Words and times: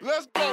Let's 0.00 0.26
go. 0.34 0.43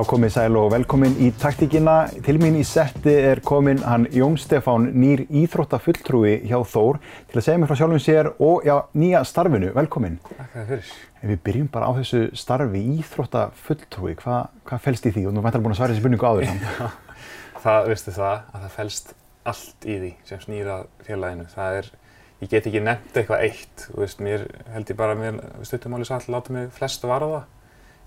Já, 0.00 0.06
komið 0.08 0.30
sæl 0.32 0.54
og 0.56 0.70
velkomin 0.72 1.12
í 1.20 1.26
taktíkina. 1.36 2.08
Til 2.24 2.38
mín 2.40 2.54
í 2.56 2.62
setti 2.64 3.12
er 3.12 3.42
komin 3.44 3.82
hann 3.84 4.06
Jón 4.08 4.38
Stefán, 4.40 4.86
nýr 4.96 5.26
íþróttafulltrúi 5.28 6.38
hjá 6.48 6.56
Þór, 6.64 6.96
til 7.28 7.36
að 7.36 7.44
segja 7.44 7.60
mér 7.60 7.68
frá 7.68 7.76
sjálfum 7.76 8.00
sér 8.00 8.30
og 8.40 8.64
já, 8.64 8.78
nýja 8.96 9.20
starfinu. 9.28 9.74
Velkomin. 9.76 10.16
Takk 10.24 10.56
fyrir. 10.70 10.88
Ef 11.20 11.28
við 11.28 11.42
byrjum 11.50 11.68
bara 11.76 11.92
á 11.92 12.00
þessu 12.00 12.22
starfi 12.32 12.80
íþróttafulltrúi, 12.94 14.16
hvað 14.22 14.48
hva 14.72 14.80
fælst 14.80 15.04
í 15.04 15.12
því? 15.18 15.26
Og 15.28 15.36
nú 15.36 15.44
væntar 15.44 15.60
búin 15.60 15.76
að 15.76 15.82
svara 15.82 15.92
þessi 15.92 16.00
spurningu 16.00 16.32
áður 16.32 16.48
samt. 16.48 16.64
það, 17.66 17.92
veistu 17.92 18.16
það, 18.16 18.36
að 18.40 18.64
það 18.64 18.76
fælst 18.78 19.14
allt 19.52 19.80
í 19.84 20.00
því 20.00 20.16
sem 20.32 20.44
snýra 20.48 20.80
félaginu. 21.04 21.44
Það 21.52 21.82
er, 21.82 21.94
ég 22.40 22.56
get 22.56 22.72
ekki 22.72 22.86
nefnt 22.88 23.20
eitthvað 23.20 23.44
eitt. 23.50 23.90
Þú 23.90 24.00
veist, 24.06 24.24
mér 24.24 24.48
held 24.72 24.96
ég 24.96 25.04
bara, 25.04 25.12
mér 25.20 25.44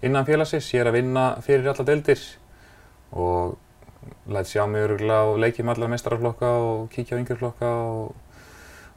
innan 0.03 0.27
félagsins. 0.27 0.69
Ég 0.75 0.83
er 0.83 0.91
að 0.91 0.97
vinna 0.99 1.25
fyrir 1.45 1.69
alla 1.71 1.85
deildir 1.87 2.21
og 3.13 3.55
læt 4.33 4.49
sjá 4.49 4.65
mig 4.67 4.83
öruglega 4.87 5.29
og 5.31 5.39
leikið 5.43 5.65
með 5.67 5.77
allar 5.77 5.91
meistaraflokka 5.93 6.51
og 6.67 6.85
kíkja 6.93 7.17
á 7.17 7.19
yngjurflokka 7.21 7.71
og, 7.87 8.13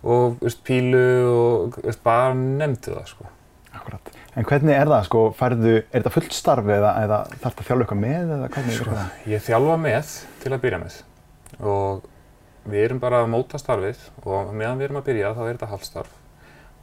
og 0.07 0.37
veist, 0.43 0.63
pílu 0.67 1.03
og 1.31 1.79
veist, 1.85 2.03
bara 2.07 2.35
nefndu 2.35 2.95
það 2.97 3.11
sko. 3.13 3.29
Akkurat. 3.77 4.13
En 4.37 4.45
hvernig 4.49 4.75
er 4.77 4.89
það, 4.89 5.05
sko, 5.09 5.23
færðu, 5.37 5.73
er 5.79 5.87
þetta 6.01 6.13
fullt 6.15 6.35
starf 6.37 6.69
eða, 6.73 6.93
eða 7.05 7.19
þarf 7.29 7.41
þetta 7.45 7.63
að 7.63 7.69
þjálfa 7.71 7.85
eitthvað 7.87 8.03
með 8.03 8.35
eða 8.37 8.51
hvernig 8.57 8.77
Sko, 8.77 8.87
er 8.91 8.99
það? 8.99 9.17
ég 9.33 9.45
þjálfa 9.47 9.77
með 9.85 10.13
til 10.43 10.53
að 10.53 10.63
byrja 10.65 10.81
með 10.83 10.97
og 11.73 12.09
við 12.67 12.85
erum 12.87 13.01
bara 13.01 13.21
að 13.23 13.31
móta 13.33 13.61
starfið 13.61 14.03
og 14.25 14.51
meðan 14.57 14.81
við 14.81 14.89
erum 14.89 15.01
að 15.01 15.07
byrja 15.11 15.33
þá 15.37 15.43
er 15.45 15.53
þetta 15.53 15.71
halvstarf 15.73 16.17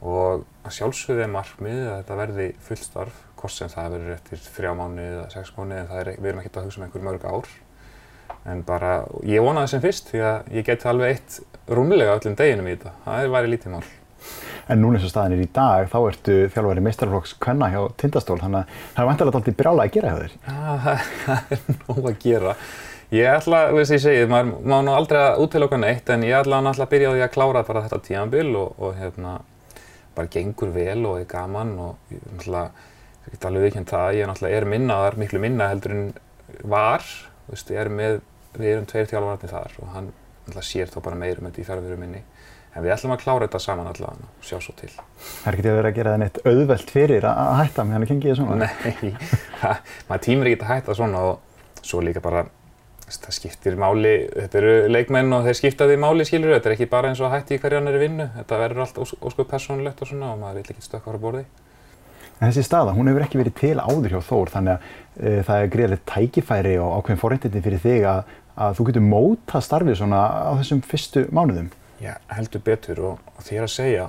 og 0.04 0.44
að 0.64 0.76
sjálfsögðu 0.78 1.24
er 1.26 1.32
markmið 1.34 1.82
að 1.84 1.98
þetta 2.00 2.18
verði 2.22 2.48
fullt 2.66 2.86
starf 2.88 3.20
hvort 3.40 3.54
sem 3.54 3.72
það 3.72 3.96
verður 3.96 4.16
eftir 4.16 4.44
þrjá 4.56 4.72
mánuði 4.78 5.10
eða 5.10 5.26
sex 5.34 5.52
mánuði 5.56 5.80
en 5.82 5.92
er, 6.00 6.12
við 6.18 6.30
erum 6.30 6.40
ekki 6.42 6.54
að 6.54 6.68
hugsa 6.68 6.80
um 6.80 6.86
einhver 6.86 7.06
mörg 7.08 7.26
ár 7.28 7.50
en 8.44 8.62
bara, 8.66 8.94
ég 9.24 9.44
vona 9.44 9.64
það 9.64 9.74
sem 9.74 9.84
fyrst 9.84 10.08
því 10.12 10.24
að 10.28 10.54
ég 10.58 10.66
geti 10.68 10.88
alveg 10.90 11.14
eitt 11.14 11.38
rúmlega 11.68 12.16
öllum 12.18 12.38
deginum 12.38 12.68
í 12.68 12.74
þetta, 12.76 12.96
það 13.04 13.30
væri 13.34 13.54
lítið 13.54 13.76
mál 13.76 13.84
En 14.72 14.80
núna 14.80 14.96
eins 14.96 15.04
og 15.04 15.12
staðin 15.12 15.36
er 15.36 15.44
í 15.44 15.50
dag, 15.52 15.90
þá 15.92 15.98
ertu 16.08 16.34
þjálfari 16.54 16.82
meistarflokks 16.86 17.34
kvenna 17.42 17.68
hjá 17.68 17.82
Tindastól, 18.00 18.38
þannig 18.40 18.62
að 18.62 18.78
það 18.94 19.02
er 19.02 19.08
vantilega 19.10 19.40
alltaf 19.40 19.58
brjála 19.58 19.84
að 19.84 19.96
gera 19.96 20.12
hjá 20.12 20.20
þér. 20.22 20.36
Já, 20.46 20.94
það 21.26 21.52
er 21.52 21.64
nóg 21.82 22.08
að 22.08 22.22
gera. 22.22 22.54
Ég 23.14 23.28
ætla, 23.28 23.60
veist 23.76 23.92
ég 23.94 24.00
segið, 24.02 24.24
maður 24.32 24.54
má 24.64 24.78
nú 24.86 24.94
aldrei 24.96 25.20
að 25.20 25.42
útiloka 25.44 25.78
neitt 25.78 26.08
en 26.10 26.24
ég 26.24 26.38
ætla 26.38 26.62
náttúrulega 26.64 26.88
að 26.88 26.94
byrja 26.94 27.10
á 27.12 27.14
því 27.14 27.26
að 27.26 27.34
klára 27.36 27.64
bara 27.68 27.84
þetta 27.84 28.00
tímanbil 28.08 28.46
og, 28.62 28.80
og 28.80 28.96
hérna 28.98 29.34
bara 30.16 30.32
gengur 30.32 30.72
vel 30.74 30.98
og 31.10 31.20
er 31.20 31.28
gaman 31.28 31.76
og 31.84 32.14
ég 32.14 32.24
náttúrulega, 32.24 32.88
ég 33.24 33.34
get 33.36 33.48
alveg 33.48 33.66
viðkjönd 33.68 33.90
það, 33.90 34.18
ég 34.18 34.30
náttúrulega 34.30 34.60
er 34.60 34.68
minnaðar, 34.74 35.16
miklu 35.20 35.40
minna 35.42 35.70
heldur 35.72 35.96
en 35.96 36.04
var, 36.62 37.04
þú 37.46 37.54
veist, 37.56 37.72
ég 37.72 37.80
er 37.80 37.90
með, 37.92 38.20
við 38.58 38.70
erum 38.74 38.86
tveir 38.90 39.10
þjálfararnir 39.10 39.52
þar 39.54 39.76
og 39.80 39.92
hann 39.94 40.12
náttúrulega 40.44 40.68
sér 40.68 40.92
þá 40.92 40.98
bara 41.04 41.20
meirum 41.20 41.48
þetta 41.48 41.62
í 41.62 41.68
fjárveru 41.68 42.00
minni. 42.00 42.22
En 42.74 42.82
við 42.82 42.90
ætlum 42.90 43.14
að 43.14 43.20
klára 43.22 43.46
þetta 43.46 43.60
saman 43.62 43.86
allavega 43.86 44.26
og 44.26 44.46
sjá 44.46 44.56
svo 44.58 44.72
til. 44.74 44.90
Það 44.90 45.46
er 45.46 45.56
ekki 45.56 45.70
að 45.70 45.76
vera 45.78 45.90
að 45.92 45.98
gera 45.98 46.14
það 46.14 46.22
neitt 46.24 46.40
auðvelt 46.42 46.90
fyrir 46.90 47.26
að 47.28 47.40
að 47.44 47.58
hætta 47.60 47.84
meðan 47.86 48.02
það 48.02 48.10
gengi 48.10 48.30
ég 48.30 48.38
svona. 48.40 48.68
Nei, 48.82 49.12
maður 50.08 50.24
tímir 50.26 50.50
ekki 50.50 50.66
að 50.66 50.72
hætta 50.72 50.96
svona 50.98 51.20
og 51.28 51.84
svo 51.86 52.00
líka 52.02 52.22
bara, 52.24 52.42
það 53.06 53.36
skiptir 53.36 53.78
máli, 53.78 54.14
þetta 54.34 54.58
eru 54.58 54.74
leikmenn 54.90 55.36
og 55.38 55.46
þeir 55.46 55.60
skipta 55.60 55.86
því 55.86 56.00
máli 56.02 56.26
skilur, 56.26 56.56
þetta 56.56 56.72
er 56.72 56.74
ekki 56.74 56.90
bara 56.96 57.12
eins 57.12 57.22
og 57.22 57.28
að 57.28 57.36
hætti 57.36 57.54
í 57.54 57.62
hverju 57.62 57.78
annari 57.78 58.02
vinnu, 58.02 58.26
þetta 58.40 58.60
verður 58.64 58.84
allt 58.88 59.00
óskuð 59.04 59.48
persónulegt 59.54 60.02
og 60.02 60.10
svona 60.10 60.32
og 60.34 60.42
maður 60.42 60.64
vil 60.64 60.74
ekki 60.74 60.86
stökkva 60.88 61.14
á 61.14 61.22
borði. 61.22 61.44
En 62.40 62.50
þessi 62.50 62.64
staða, 62.66 62.94
hún 62.96 63.08
hefur 63.10 63.24
ekki 63.24 63.38
verið 63.38 63.54
til 63.60 63.76
áður 63.78 64.16
hjá 64.16 64.20
Þór, 64.26 64.50
þannig 64.56 64.74
að 64.74 64.88
e, 65.30 65.30
það 65.46 65.60
er 65.60 65.70
greiðilegt 65.74 66.04
tækifæri 66.10 66.74
og 66.82 66.96
ákveðin 66.98 67.20
forréttindi 67.20 67.62
fyrir 67.64 67.82
þig 67.84 68.06
að, 68.10 68.34
að 68.66 68.76
þú 68.78 68.86
getur 68.88 69.04
móta 69.06 69.62
starfið 69.62 69.98
svona 70.00 70.20
á 70.50 70.52
þessum 70.58 70.82
fyrstu 70.84 71.24
mánuðum. 71.34 71.70
Já, 72.02 72.16
heldur 72.34 72.64
betur 72.66 73.02
og, 73.06 73.32
og 73.38 73.50
er 73.54 73.64
að 73.64 73.72
segja, 73.72 74.08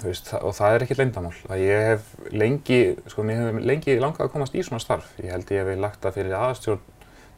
þú 0.00 0.08
veist, 0.08 0.30
það, 0.32 0.46
og 0.48 0.56
það 0.56 0.76
er 0.76 0.84
ekki 0.86 0.98
leyndamál, 0.98 1.32
að 1.52 1.64
ég 1.66 1.88
hef 1.90 2.06
lengi, 2.32 2.80
sko, 3.12 3.24
mér 3.28 3.42
hef 3.44 3.58
lengi 3.70 3.98
langað 4.00 4.26
að 4.26 4.32
komast 4.34 4.56
í 4.56 4.64
svona 4.64 4.82
starf. 4.82 5.10
Ég 5.20 5.34
held 5.34 5.52
ég 5.52 5.68
hef 5.68 5.82
lagt 5.84 6.00
það 6.04 6.16
fyrir 6.16 6.38
aðstjórn 6.40 6.94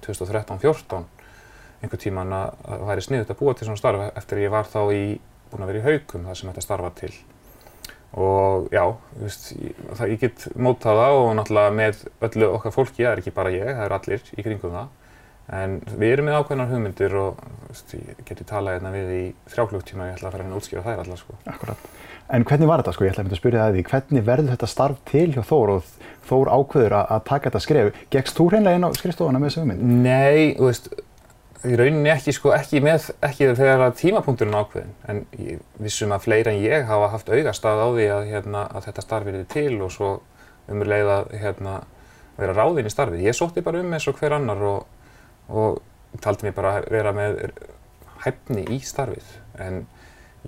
2013-14, 0.07 1.09
einhver 1.83 2.03
tíman 2.03 2.37
að 2.39 2.55
það 2.63 2.87
væri 2.93 3.05
sniðut 3.09 3.35
að 3.35 3.41
búa 3.43 3.57
til 3.59 3.67
svona 3.67 3.83
starf 3.83 4.07
eftir 4.15 4.39
að 4.39 4.47
ég 4.47 4.55
var 4.55 4.71
þá 4.71 4.81
í, 4.95 5.03
búin 5.51 5.67
að 5.67 5.73
vera 5.73 5.83
í 5.83 5.87
haugum 5.89 6.31
þar 6.31 6.41
sem 6.41 6.53
þetta 6.53 6.65
starfa 6.69 6.95
til. 7.03 7.13
Og 8.17 8.71
já, 8.73 8.85
veist, 9.21 9.51
ég, 9.61 9.81
það, 9.99 10.13
ég 10.15 10.23
get 10.23 10.47
mótað 10.57 11.03
það 11.03 11.17
og 11.19 11.35
náttúrulega 11.37 11.75
með 11.77 11.99
öllu 12.29 12.49
okkar 12.55 12.75
fólki, 12.75 13.03
það 13.03 13.11
er 13.11 13.21
ekki 13.23 13.35
bara 13.37 13.53
ég, 13.53 13.69
það 13.69 13.85
eru 13.85 13.99
allir 13.99 14.31
í 14.33 14.47
kringum 14.47 14.79
það. 14.79 14.95
En 15.59 15.79
við 15.97 16.11
erum 16.13 16.27
með 16.29 16.39
ákveðnar 16.43 16.71
hugmyndir 16.73 17.15
og 17.17 17.43
veist, 17.69 17.93
ég 17.97 18.25
geti 18.29 18.45
talað 18.49 18.79
hérna 18.79 18.93
við 18.93 19.13
í 19.17 19.23
þrjáklugtíma 19.53 20.05
og 20.05 20.11
ég 20.11 20.19
ætla 20.19 20.29
að 20.29 20.35
fara 20.35 20.45
hérna 20.45 20.57
að 20.57 20.63
útskýra 20.63 20.85
þær 20.85 21.03
allar 21.05 21.21
sko. 21.21 21.37
Akkurat. 21.49 21.87
En 22.37 22.45
hvernig 22.45 22.69
var 22.69 22.83
þetta 22.83 22.93
sko? 22.93 23.07
Ég 23.07 23.15
ætla 23.15 23.23
að 23.23 23.29
mynda 23.29 23.37
að 23.39 23.41
spyrja 23.41 23.63
það 23.63 23.77
því. 23.77 23.85
Hvernig 23.89 24.27
verður 24.27 24.51
þetta 24.53 24.69
starf 24.69 24.99
til 25.09 25.27
hjá 25.33 25.41
Þór 25.49 25.73
og 25.73 25.93
Þór 26.29 26.51
ákveður 26.53 26.97
að, 26.99 27.07
að 27.17 27.23
taka 27.31 27.49
þetta 27.49 27.63
skref? 27.65 28.03
Gekkst 28.13 28.37
þú 28.37 28.49
hreinlega 28.53 28.81
inn 28.81 28.85
á 28.85 28.91
skrifstofuna 28.99 29.41
með 29.41 29.49
þessu 29.49 29.63
hugmynd? 29.63 29.95
Nei, 30.05 30.43
þú 30.59 30.69
veist, 30.69 30.91
í 31.67 31.79
rauninni 31.79 32.13
ekki 32.13 32.35
sko, 32.37 32.53
ekki 32.55 32.83
með, 32.85 33.09
ekki 33.27 33.49
þegar 33.59 33.87
að 33.89 33.97
tímapunkturinn 34.03 34.59
ákveðin. 34.59 34.93
En 35.11 35.25
ég 35.39 35.63
vissum 35.83 36.15
að 36.15 36.29
fleira 36.29 36.55
en 36.55 36.63
ég 36.63 36.87
hafa 36.87 37.11
haft 37.15 37.33
augastað 37.33 37.83
á 37.83 37.89
því 37.89 38.11
að, 38.15 38.29
hérna, 38.33 38.67
að 38.69 38.91
þetta 38.91 39.07
starf 39.07 39.27
verið 39.31 39.49
til 39.55 39.81
og 39.83 39.95
svo 39.95 40.13
umurleið 40.69 41.11
að 41.17 41.35
hérna, 41.43 41.75
vera 42.39 42.55
ráðinn 42.55 42.87
í 42.87 42.93
starfið. 42.93 43.27
Ég 43.27 43.37
sótti 43.37 43.65
bara 43.67 43.83
um 43.83 43.97
eins 43.97 44.07
og 44.11 44.21
hver 44.21 44.37
annar 44.37 44.63
og 44.69 44.87
og 45.49 45.81
taldi 46.23 46.49
mér 46.49 46.57
bara 46.57 46.75
að 46.79 46.91
vera 46.93 47.13
með 47.17 47.39
hæfni 48.25 48.65
í 48.75 48.81
starfið 48.85 49.31
en 49.65 49.81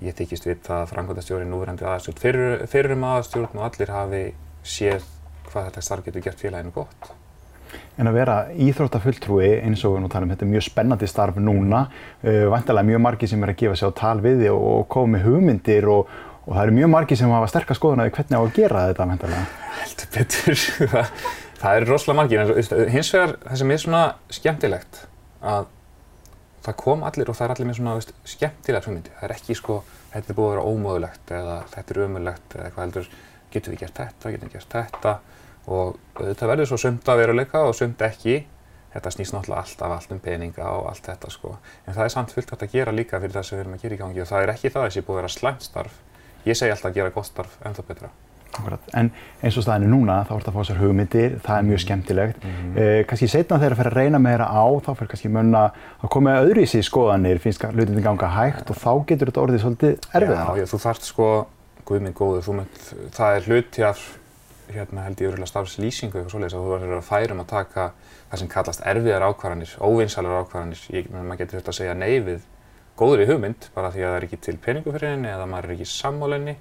ég 0.01 0.15
þykist 0.17 0.47
við 0.47 0.61
það 0.65 0.83
að 0.83 0.91
framkvæmdastjóri 0.93 1.47
núverandi 1.49 1.87
aðastjórn 1.87 2.21
fyrir, 2.21 2.65
fyrirum 2.69 3.07
aðastjórn 3.07 3.57
og 3.57 3.65
allir 3.67 3.93
hafi 3.93 4.21
séð 4.63 5.07
hvað 5.49 5.67
þetta 5.69 5.85
starf 5.85 6.05
getur 6.05 6.25
gert 6.25 6.41
félaginu 6.41 6.73
gott. 6.75 7.11
En 7.99 8.09
að 8.09 8.17
vera 8.17 8.35
íþróttafulltrúi 8.55 9.49
eins 9.61 9.83
og 9.85 9.95
við 9.95 10.03
nú 10.03 10.09
talum, 10.11 10.31
þetta 10.31 10.45
er 10.47 10.51
mjög 10.51 10.65
spennandi 10.65 11.09
starf 11.09 11.37
núna, 11.41 11.83
uh, 12.23 12.45
vantilega 12.51 12.87
mjög 12.87 13.03
margi 13.05 13.29
sem 13.29 13.43
er 13.45 13.53
að 13.53 13.59
gefa 13.61 13.77
sig 13.79 13.91
á 13.91 13.99
tal 13.99 14.17
við 14.23 14.45
þig 14.45 14.55
og 14.55 14.87
koma 14.91 15.17
með 15.17 15.27
hugmyndir 15.27 15.87
og, 15.91 16.13
og 16.45 16.55
það 16.55 16.63
eru 16.63 16.77
mjög 16.79 16.91
margi 16.95 17.19
sem 17.19 17.33
hafa 17.35 17.51
sterkast 17.51 17.81
skoðunaði 17.81 18.13
hvernig 18.15 18.39
á 18.39 18.41
að 18.41 18.55
gera 18.57 18.85
þetta 18.89 19.07
vantilega. 19.11 19.43
Heldur 19.81 20.11
betur, 20.15 20.63
það, 21.61 21.75
eru 21.75 21.89
rosalega 21.91 22.19
margir, 22.21 22.43
en 22.45 22.93
hins 22.95 23.11
vegar 23.15 23.35
það 23.45 23.61
sem 23.63 23.75
er 23.75 23.83
svona 23.85 24.03
skemmtilegt 24.39 25.03
að 25.41 25.67
það 26.61 26.79
kom 26.81 27.03
allir 27.07 27.29
og 27.29 27.37
það 27.37 27.47
er 27.47 27.55
allir 27.55 27.69
með 27.69 27.77
svona 27.79 27.97
veist, 27.97 28.15
skemmtilegt 28.29 28.87
hugmyndi. 28.89 29.13
Það 29.17 29.27
er 29.27 29.35
ekki 29.35 29.57
sko, 29.57 29.81
þetta 30.13 30.33
er 30.33 30.37
búið 30.37 30.47
að 30.47 30.55
vera 30.55 30.65
ómögulegt 30.69 31.35
eða 31.37 31.59
þetta 31.73 31.93
er 31.93 32.01
ömulegt 32.05 32.55
eða 32.57 32.67
eitthvað 32.67 32.85
heldur, 32.85 33.13
getum 33.53 33.73
við 33.73 33.81
gert 33.81 34.01
þetta, 34.01 34.33
getum 34.35 34.51
við 34.51 34.57
gert 34.59 34.75
þetta 34.77 35.15
og 35.71 35.99
þetta 36.19 36.49
verður 36.51 36.71
svo 36.71 36.79
sumt 36.81 37.11
að 37.11 37.21
veruleika 37.23 37.63
og 37.67 37.75
sumt 37.77 38.01
ekki. 38.07 38.41
Þetta 38.91 39.11
snýst 39.15 39.35
náttúrulega 39.35 39.61
alltaf 39.63 39.93
allt 39.95 40.11
um 40.11 40.19
peninga 40.19 40.71
og 40.75 40.89
allt 40.89 41.05
þetta 41.07 41.29
sko. 41.31 41.53
En 41.87 41.95
það 41.95 42.07
er 42.07 42.13
samt 42.15 42.33
fullt 42.35 42.49
hægt 42.51 42.65
að 42.65 42.73
gera 42.73 42.95
líka 42.95 43.21
fyrir 43.21 43.37
það 43.37 43.45
sem 43.47 43.57
við 43.57 43.63
erum 43.63 43.77
að 43.77 43.85
gera 43.85 43.95
í 43.95 44.01
gangi 44.01 44.23
og 44.23 44.27
það 44.27 44.43
er 44.43 44.51
ekki 44.55 44.73
það 44.73 44.81
að 44.81 44.89
þessi 44.89 45.05
búið 45.07 45.15
að 45.15 45.21
vera 45.21 45.35
slæmt 45.37 45.63
starf. 45.69 46.01
Ég 46.43 46.59
segi 46.59 46.73
alltaf 46.73 46.91
að 46.91 46.99
gera 46.99 47.15
gott 47.15 47.29
starf 47.29 47.55
ennþá 47.63 47.87
betra. 47.87 48.11
Akkurat. 48.51 48.87
En 48.99 49.09
eins 49.41 49.57
og 49.57 49.63
staðinu 49.63 49.93
núna, 49.93 50.17
þá 50.27 50.33
ert 50.35 50.49
að 50.49 50.57
fá 50.57 50.65
sér 50.67 50.79
hugmyndir, 50.81 51.35
það 51.43 51.57
er 51.57 51.67
mjög 51.69 51.81
skemmtilegt. 51.85 52.43
Mm 52.43 52.51
-hmm. 52.51 52.79
eh, 52.83 53.05
kannski 53.07 53.27
setna 53.31 53.59
þegar 53.59 53.75
það 53.75 53.81
fer 53.81 53.89
að 53.91 53.97
reyna 53.97 54.19
meira 54.19 54.47
á, 54.51 54.63
þá 54.85 54.91
fer 54.99 55.07
kannski 55.07 55.29
mönna 55.29 55.63
að 56.03 56.09
koma 56.09 56.35
öðru 56.41 56.61
í 56.61 56.67
sig 56.67 56.83
skoðanir, 56.83 57.39
finnst 57.39 57.63
hlutinni 57.63 58.03
ganga 58.03 58.27
hægt 58.27 58.69
og 58.69 58.75
þá 58.75 59.05
getur 59.07 59.31
þetta 59.31 59.41
orðið 59.41 59.61
svolítið 59.63 59.93
erfiðar. 60.13 60.47
Já, 60.47 60.59
já, 60.59 60.65
þú 60.65 60.79
þarft 60.85 61.03
sko, 61.07 61.29
guð 61.85 62.01
minn 62.01 62.13
góður, 62.13 62.43
þú 62.43 62.57
mynd, 62.59 62.83
það 63.11 63.35
er 63.35 63.47
hluti 63.47 63.83
af, 63.83 63.99
hérna 64.75 65.05
held 65.05 65.21
ég 65.21 65.31
örgulega 65.31 65.49
starfslýsingu 65.51 66.17
eitthvað 66.19 66.33
svoleiðis 66.33 66.55
að 66.57 66.65
þú 66.65 66.73
verður 66.75 66.97
að 66.97 67.07
færum 67.07 67.43
að 67.43 67.49
taka 67.51 67.85
það 68.31 68.41
sem 68.41 68.51
kallast 68.51 68.83
erfiðar 68.91 69.25
ákvarðanir, 69.27 69.75
óvinsalar 69.79 70.43
ákvarðanir. 70.43 71.07
Maður 71.13 71.41
getur 71.41 71.59
þetta 71.59 71.73
að 71.73 71.79
segja 71.79 71.95
nei 71.97 72.13
við 72.25 72.45
góður 72.99 73.23
í 73.23 73.29
hugmynd, 73.31 73.69
bara 73.75 73.91
því 73.93 74.03
að 74.03 74.11
það 74.11 74.19
er 74.19 74.27
ekki 74.27 74.41
til 74.47 74.57
peningu 74.61 74.93
fyrir 74.95 75.13
henni 75.15 75.31
eða 75.31 75.47
maður 75.49 75.69
er 75.69 75.75
ekki 75.77 75.89
sammálenni 75.89 76.55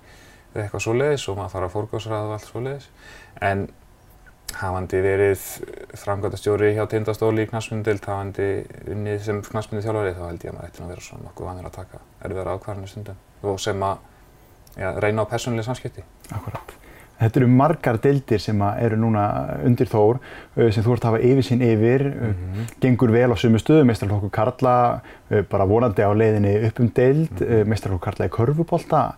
eða 0.54 0.64
eitthvað 0.64 0.84
svoleiðis 0.86 1.28
og 1.30 1.38
maður 1.38 1.54
þarf 1.54 1.68
að 1.68 1.74
fórgásraða 1.76 2.28
og 2.28 2.34
allt 2.36 2.48
svoleiðis. 2.48 2.90
En 3.50 3.66
hafandi 4.58 5.00
verið 5.04 5.42
framkvæmdastjóri 6.00 6.72
hjá 6.74 6.84
Tindastóli 6.90 7.44
í 7.46 7.50
knastmyndild, 7.50 8.02
hafandi 8.06 8.48
unnið 8.90 9.24
sem 9.26 9.42
knastmyndi 9.46 9.84
þjálfari, 9.86 10.14
þá 10.16 10.24
held 10.26 10.46
ég 10.46 10.52
að 10.52 10.58
maður 10.58 10.70
ætti 10.72 10.82
að 10.82 10.92
vera 10.94 11.06
svona 11.06 11.26
nokkuð 11.28 11.50
vanur 11.50 11.70
að 11.70 11.76
taka 11.76 12.02
erfiðar 12.26 12.52
ákvarðanir 12.56 12.90
stundum 12.90 13.50
og 13.50 13.60
sem 13.62 13.86
að 13.86 14.06
ja, 14.76 14.94
reyna 14.98 15.26
á 15.26 15.30
persónuleg 15.30 15.68
samskipti. 15.68 16.06
Akkurat. 16.34 16.74
Þetta 17.20 17.40
eru 17.40 17.48
margar 17.52 17.98
deildir 18.00 18.40
sem 18.40 18.62
eru 18.80 18.96
núna 19.00 19.24
undir 19.68 19.90
Þór 19.90 20.20
uh, 20.20 20.70
sem 20.72 20.84
þú 20.84 20.94
ert 20.94 21.04
að 21.04 21.10
hafa 21.10 21.20
yfir 21.30 21.46
sín 21.46 21.64
yfir, 21.64 22.06
mm 22.08 22.30
-hmm. 22.32 22.70
gengur 22.80 23.12
vel 23.12 23.30
á 23.32 23.36
sumu 23.36 23.58
stöðu, 23.58 23.84
mestrarflokku 23.84 24.30
Karla, 24.30 25.02
uh, 25.30 25.42
bara 25.42 25.66
vonandi 25.66 26.02
á 26.02 26.10
leiðinni 26.12 26.54
upp 26.66 26.80
um 26.80 26.88
deild, 26.88 27.30
mm 27.40 27.46
-hmm. 27.46 27.66
mestrarflokku 27.66 28.04
Karla 28.04 28.26
í 28.26 28.34
körfubólta, 28.36 29.12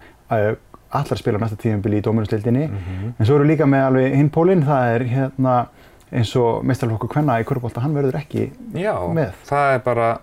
allar 0.93 1.19
spila 1.19 1.39
næsta 1.39 1.57
tíðanbili 1.57 1.99
í 1.99 2.03
dómunasteildinni, 2.03 2.67
mm 2.67 2.75
-hmm. 2.75 3.13
en 3.19 3.27
svo 3.27 3.37
eru 3.37 3.45
líka 3.45 3.67
með 3.67 3.87
alveg 3.87 4.15
hinn 4.15 4.31
pólinn, 4.31 4.65
það 4.65 4.95
er 4.95 5.03
hérna 5.03 5.67
eins 6.13 6.37
og 6.37 6.65
mestrarflokku 6.65 7.09
Kvenna 7.09 7.41
í 7.41 7.45
körfubólta, 7.45 7.81
hann 7.81 7.95
verður 7.95 8.19
ekki 8.21 8.51
Já, 8.75 8.95
með. 9.15 9.33
Já, 9.33 9.45
það 9.49 9.75
er 9.75 9.79
bara, 9.79 10.19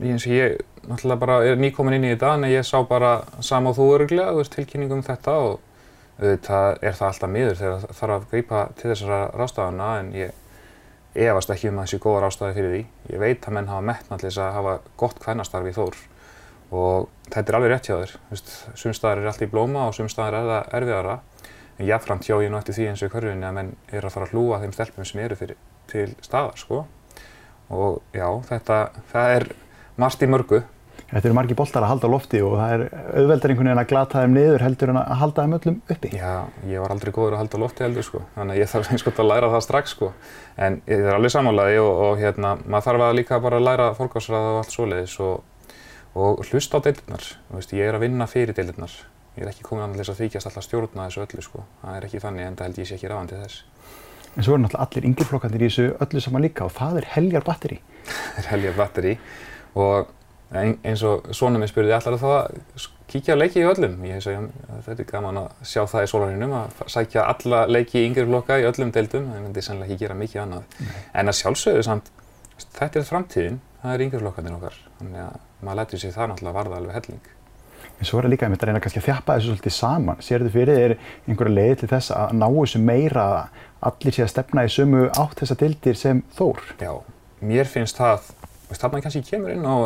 eins 0.00 0.26
og 0.26 0.32
ég 0.32 0.56
náttúrulega 0.88 1.18
bara 1.20 1.44
er 1.44 1.56
nýkomin 1.56 1.98
inn 1.98 2.04
í 2.04 2.14
þetta, 2.14 2.34
en 2.34 2.44
ég 2.44 2.64
sá 2.66 2.78
bara 2.88 3.20
sama 3.40 3.70
og 3.70 3.76
þú 3.76 3.88
öruglega, 3.96 4.32
þú 4.32 4.42
veist, 4.42 4.54
tilkynningum 4.54 5.02
um 5.02 5.06
þetta 5.06 5.30
og 5.30 5.60
auðvitað 6.16 6.78
er 6.80 6.96
það 6.96 7.08
alltaf 7.10 7.32
miður 7.32 7.58
þegar 7.60 7.80
það 7.82 7.96
þarf 8.00 8.16
að 8.16 8.26
grípa 8.32 8.64
til 8.78 8.90
þessara 8.90 9.20
rástafana 9.36 9.88
en 10.00 10.12
ég 10.16 10.42
efast 11.16 11.52
ekki 11.52 11.70
um 11.70 11.80
að 11.80 11.88
þessi 11.88 12.02
góða 12.04 12.22
rástafi 12.24 12.56
fyrir 12.56 12.74
því. 12.74 12.82
Ég 13.12 13.22
veit 13.22 13.46
að 13.48 13.56
menn 13.56 13.70
hafa 13.70 13.86
metna 13.90 14.18
til 14.20 14.28
þess 14.28 14.42
að 14.44 14.56
hafa 14.56 14.74
gott 15.00 15.20
kvennastarfi 15.22 15.72
í 15.72 15.76
Þór 15.76 16.00
og 16.76 17.08
þetta 17.30 17.52
er 17.52 17.58
alveg 17.58 17.72
rétt 17.72 17.88
hjá 17.88 17.96
þér. 18.00 18.14
Sumstaðar 18.74 19.22
er 19.22 19.30
allt 19.30 19.44
í 19.44 19.50
blóma 19.50 19.86
og 19.88 19.96
sumstaðar 19.96 20.38
er 20.40 20.50
það 20.50 20.76
erfiðara 20.80 21.16
en 21.76 21.88
jáfnframt 21.90 22.26
hjá 22.26 22.36
ég 22.40 22.52
nú 22.52 22.58
eftir 22.58 22.76
því 22.76 22.88
eins 22.90 23.04
og 23.04 23.10
í 23.10 23.14
hverjunni 23.14 23.46
að 23.46 23.56
menn 23.58 23.72
er 23.92 24.06
að 24.06 24.14
fara 24.16 24.28
að 24.28 24.34
hlúa 24.34 24.60
þeim 24.62 24.72
stelpum 24.74 25.08
sem 25.08 25.22
eru 25.24 25.36
fyrir, 25.38 25.58
til 25.90 26.08
staðar 26.24 26.56
sko 26.60 26.84
og 27.76 28.00
já, 28.14 28.28
þetta, 28.48 28.78
það 29.12 29.32
er 29.36 29.46
margt 30.00 30.24
í 30.24 30.30
mörgu 30.30 30.62
Þetta 31.06 31.28
eru 31.28 31.36
margi 31.38 31.54
boltar 31.54 31.84
að 31.86 31.92
halda 31.92 32.08
lofti 32.10 32.38
og 32.42 32.56
það 32.58 32.72
er 32.74 32.82
auðveldar 33.20 33.52
einhvern 33.52 33.68
veginn 33.68 33.80
að 33.82 33.90
glata 33.92 34.22
þeim 34.24 34.32
niður 34.34 34.64
heldur 34.64 34.90
en 34.90 34.96
að 34.98 35.12
halda 35.20 35.44
þeim 35.44 35.52
öllum 35.56 35.76
uppi. 35.94 36.08
Já, 36.18 36.32
ég 36.66 36.82
var 36.82 36.94
aldrei 36.96 37.12
góður 37.14 37.36
að 37.36 37.42
halda 37.44 37.60
lofti 37.62 37.84
heldur 37.86 38.06
sko, 38.08 38.22
þannig 38.34 38.56
að 38.56 38.62
ég 38.62 38.72
þarf 38.72 38.90
einskott 38.90 39.20
að 39.22 39.28
læra 39.30 39.50
það 39.52 39.62
strax 39.68 39.94
sko. 39.94 40.08
En 40.66 40.80
ég 40.90 41.04
er 41.04 41.14
alveg 41.14 41.34
samanlægi 41.36 41.78
og, 41.84 42.02
og 42.08 42.18
hérna, 42.24 42.56
maður 42.66 42.88
þarf 42.88 43.06
að 43.06 43.14
líka 43.20 43.38
bara 43.44 43.60
að 43.60 43.68
læra 43.68 43.86
fólkásræða 44.00 44.50
og 44.50 44.58
allt 44.64 44.74
svoleiðis 44.74 45.14
og, 45.22 45.70
og 46.18 46.42
hlusta 46.50 46.82
á 46.82 46.84
deilirnar. 46.88 47.30
Ég 47.70 47.86
er 47.86 48.00
að 48.00 48.06
vinna 48.08 48.26
fyrir 48.30 48.58
deilirnar. 48.58 48.98
Ég 49.36 49.46
er 49.46 49.52
ekki 49.52 49.62
komin 49.68 49.86
annars 49.86 50.10
að 50.10 50.24
þykjast 50.24 50.50
alltaf 50.50 50.66
stjórna 50.66 51.06
þessu 51.06 51.22
öllu 51.22 51.42
sko. 51.44 51.62
Það 51.84 52.00
er 52.00 52.08
ekki 52.08 52.22
þannig 52.24 52.48
en 52.48 52.58
það 52.58 52.70
held 52.70 52.82
ég 52.82 52.90
sé 52.90 52.98
ekki 52.98 53.10
ráðandi 53.12 53.40
þess. 53.44 53.64
En 54.36 54.44
svo 54.44 54.56
eru 54.56 54.62
náttúrulega 54.64 54.86
allir 54.88 55.08
yngjurflokkandir 55.10 55.62
í 55.62 55.68
þessu 55.68 55.84
öllu 56.02 56.22
saman 56.24 56.44
líka 56.44 56.64
og 56.66 56.72
það 56.76 57.02
er 57.02 57.08
heljar 57.14 57.44
batteri. 57.44 57.78
það 58.08 58.38
er 58.40 58.48
heljar 58.54 58.78
batteri 58.80 59.12
og 59.76 60.14
eins 60.54 61.02
og 61.06 61.26
svona 61.34 61.58
mér 61.58 61.70
spurði 61.70 61.94
allar 61.96 62.18
þá 62.20 62.28
að 62.30 62.90
kíkja 63.10 63.34
á 63.34 63.40
leiki 63.40 63.62
í 63.62 63.66
öllum. 63.66 63.96
Ég 64.06 64.18
hef 64.18 64.26
segjað 64.26 64.48
að 64.70 64.82
þetta 64.86 65.02
er 65.02 65.08
gaman 65.10 65.40
að 65.42 65.64
sjá 65.66 65.82
það 65.90 66.06
í 66.06 66.10
sólarhinum 66.12 66.54
að 66.58 66.82
sækja 66.92 67.26
alla 67.32 67.62
leiki 67.70 68.00
í 68.00 68.08
yngri 68.10 68.26
flokka 68.26 68.58
í 68.62 68.66
öllum 68.68 68.92
deildum. 68.94 69.30
Það 69.32 69.44
myndi 69.44 69.64
sannlega 69.66 69.90
ekki 69.90 70.04
gera 70.04 70.18
mikið 70.18 70.42
annað. 70.42 70.76
Nei. 70.80 70.98
En 71.14 71.32
að 71.32 71.38
sjálfsögðu 71.40 71.86
samt, 71.86 72.10
þetta 72.78 73.00
er 73.00 73.08
framtíðin, 73.10 73.62
það 73.82 73.94
er 73.94 74.04
yngri 74.06 74.22
flokkanir 74.22 74.58
okkar. 74.58 74.78
Þannig 75.00 75.24
að 75.26 75.40
maður 75.66 75.80
lætur 75.82 76.02
sér 76.02 76.14
það 76.16 76.30
náttúrulega 76.32 76.58
varða 76.60 76.80
alveg 76.80 76.98
helling. 77.00 77.32
En 77.96 78.04
svo 78.04 78.18
er 78.18 78.26
það 78.26 78.32
líka 78.34 78.46
að 78.46 78.52
mynda 78.52 78.66
að 78.66 78.70
reyna 78.70 78.80
kannski 78.84 79.00
að 79.00 79.06
þjappa 79.06 79.36
þessu 79.36 79.50
svolítið 79.52 79.74
saman. 79.76 80.18
Sér 80.24 80.42
þið 80.44 80.56
fyrir 80.56 80.80
er 80.82 80.94
einhverja 81.24 81.56
leið 81.56 81.74
til 81.80 81.88
þess 81.94 82.12
að 82.12 82.34
ná 82.36 82.46
þessu 82.48 82.80
meira 82.82 83.24
að 83.26 83.62
allir 83.88 84.16
sé 84.16 84.24
að 84.24 84.32
stefna 84.34 84.64
í 84.66 84.72
sömu 84.72 85.06
átt 85.16 85.40
þessa 85.40 85.56
deildir 85.62 85.96
sem 85.96 86.20
þór? 86.36 86.60
Já, 86.82 86.92
mér 87.40 87.70
finnst 87.70 88.00
það, 88.00 88.28
þarna 88.72 89.02
kannski 89.06 89.24
kemur 89.30 89.54
inn 89.54 89.64
á 89.64 89.76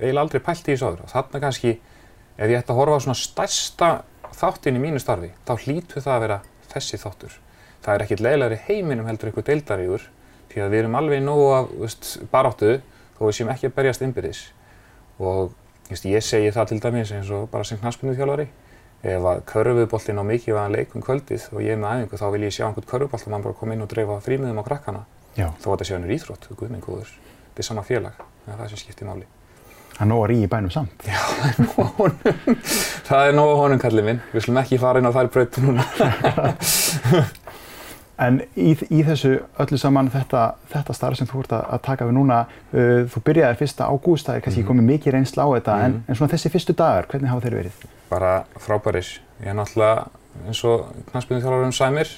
eiginlega 0.00 0.24
aldrei 0.24 0.42
pælt 0.44 0.68
í 0.68 0.74
þessu 0.74 0.90
áður 0.90 1.04
og 1.06 1.12
þarna 1.12 1.40
kannski 1.44 1.72
ef 2.36 2.50
ég 2.50 2.58
ætti 2.58 2.72
að 2.74 2.80
horfa 2.80 2.98
á 3.00 3.04
svona 3.04 3.20
stærsta 3.20 3.90
þáttin 4.36 4.78
í 4.78 4.82
mínu 4.82 5.00
starfi 5.00 5.30
þá 5.48 5.52
hlýtu 5.64 6.02
það 6.02 6.14
að 6.16 6.24
vera 6.26 6.38
þessi 6.72 7.00
þáttur. 7.00 7.38
Það 7.84 7.94
er 7.94 8.04
ekkert 8.04 8.24
leiðilegri 8.26 8.60
heiminum 8.66 9.08
heldur 9.08 9.30
eitthvað 9.30 9.48
deildarígur 9.50 10.06
því 10.52 10.62
að 10.64 10.74
við 10.74 10.82
erum 10.82 10.98
alveg 11.00 11.24
nógu 11.24 11.48
af 11.54 11.72
veist, 11.80 12.10
baráttu 12.32 12.76
þó 13.16 13.22
við 13.24 13.34
séum 13.38 13.52
ekki 13.54 13.70
að 13.70 13.76
berjast 13.78 14.04
innbyrðis 14.04 14.42
og 15.16 15.52
veist, 15.88 16.06
ég 16.08 16.24
segi 16.24 16.52
það 16.52 16.70
til 16.72 16.80
dæmis 16.84 17.12
eins 17.16 17.32
og 17.32 17.48
bara 17.52 17.64
sem 17.64 17.80
knaspunni 17.80 18.16
þjálfari 18.18 18.48
ef 19.06 19.28
að 19.30 19.42
körfuboltinn 19.48 20.18
á 20.18 20.24
að 20.24 20.72
leikum 20.74 21.04
kvöldið 21.04 21.50
og 21.52 21.62
ég 21.62 21.76
er 21.76 21.80
með 21.80 22.06
æfingu 22.06 22.20
þá 22.20 22.26
vil 22.32 22.42
ég 22.46 22.54
sjá 22.56 22.66
einhvern 22.66 22.88
körfubolt 22.90 23.26
og 23.26 23.32
mann 23.32 23.44
bara 23.44 23.54
koma 23.54 23.76
inn 23.76 23.84
og 23.84 23.90
dreifa 23.92 24.18
frímiðum 24.24 24.60
á 24.60 24.64
krakkana 24.66 25.04
Já. 25.36 25.50
þó 25.60 25.68
að 25.68 25.72
þetta 25.74 25.86
sé 25.86 25.94
hannur 25.94 26.14
íþrótt, 26.16 26.48
guðmengúður, 26.56 27.10
þetta 27.50 27.62
er 27.62 27.66
sama 27.68 27.84
félag, 27.84 28.20
það 28.46 28.52
er 28.54 28.60
það 28.62 28.70
sem 28.72 28.80
skiptir 28.80 29.08
máli. 29.08 29.26
Það 29.96 30.04
er 30.04 30.08
nóg 30.10 30.22
að 30.22 30.28
ríða 30.28 30.44
í 30.44 30.48
bænum 30.52 30.72
samt. 30.74 31.04
Já, 31.08 31.16
það 31.24 31.46
er 31.48 31.60
nóg 31.62 31.76
að 31.80 31.92
honum. 31.96 32.56
Það 33.06 33.26
er 33.26 33.36
nóg 33.38 33.50
að 33.52 33.60
honum, 33.62 33.78
kallið 33.80 34.04
minn. 34.10 34.18
Við 34.34 34.42
slum 34.44 34.58
ekki 34.60 34.78
fara 34.82 35.00
inn 35.00 35.08
á 35.08 35.16
þær 35.16 35.30
bröyti 35.32 35.62
núna. 35.64 35.86
en 38.26 38.36
í, 38.60 38.74
í 38.92 39.00
þessu 39.06 39.32
öllu 39.64 39.80
saman 39.80 40.10
þetta, 40.12 40.42
þetta 40.74 40.96
starf 40.98 41.16
sem 41.16 41.30
þú 41.30 41.40
ert 41.46 41.56
að 41.56 41.80
taka 41.88 42.10
við 42.10 42.16
núna, 42.18 42.42
uh, 42.74 43.06
þú 43.12 43.24
byrjaði 43.30 43.60
fyrsta 43.62 43.88
ágúst, 43.88 44.28
það 44.28 44.36
er 44.36 44.44
kannski 44.44 44.62
mm. 44.66 44.68
komið 44.68 44.88
mikið 44.92 45.16
reynsla 45.16 45.48
á 45.48 45.50
þetta, 45.54 45.78
mm. 45.78 45.88
en, 45.88 45.98
en 46.04 46.20
svona 46.20 46.32
þessi 46.34 46.52
fyrstu 46.52 46.76
dagar, 46.76 47.08
hvernig 47.08 47.32
hafa 47.32 47.46
þeir 47.46 47.58
verið? 47.62 47.82
Bara 48.12 48.36
frábæris. 48.68 49.16
Ég 49.40 49.52
er 49.52 49.56
náttúrulega, 49.56 50.06
eins 50.44 50.62
og 50.68 50.86
knastbyrjum 51.08 51.44
þjálfurum 51.46 51.76
sæmir, 51.76 52.14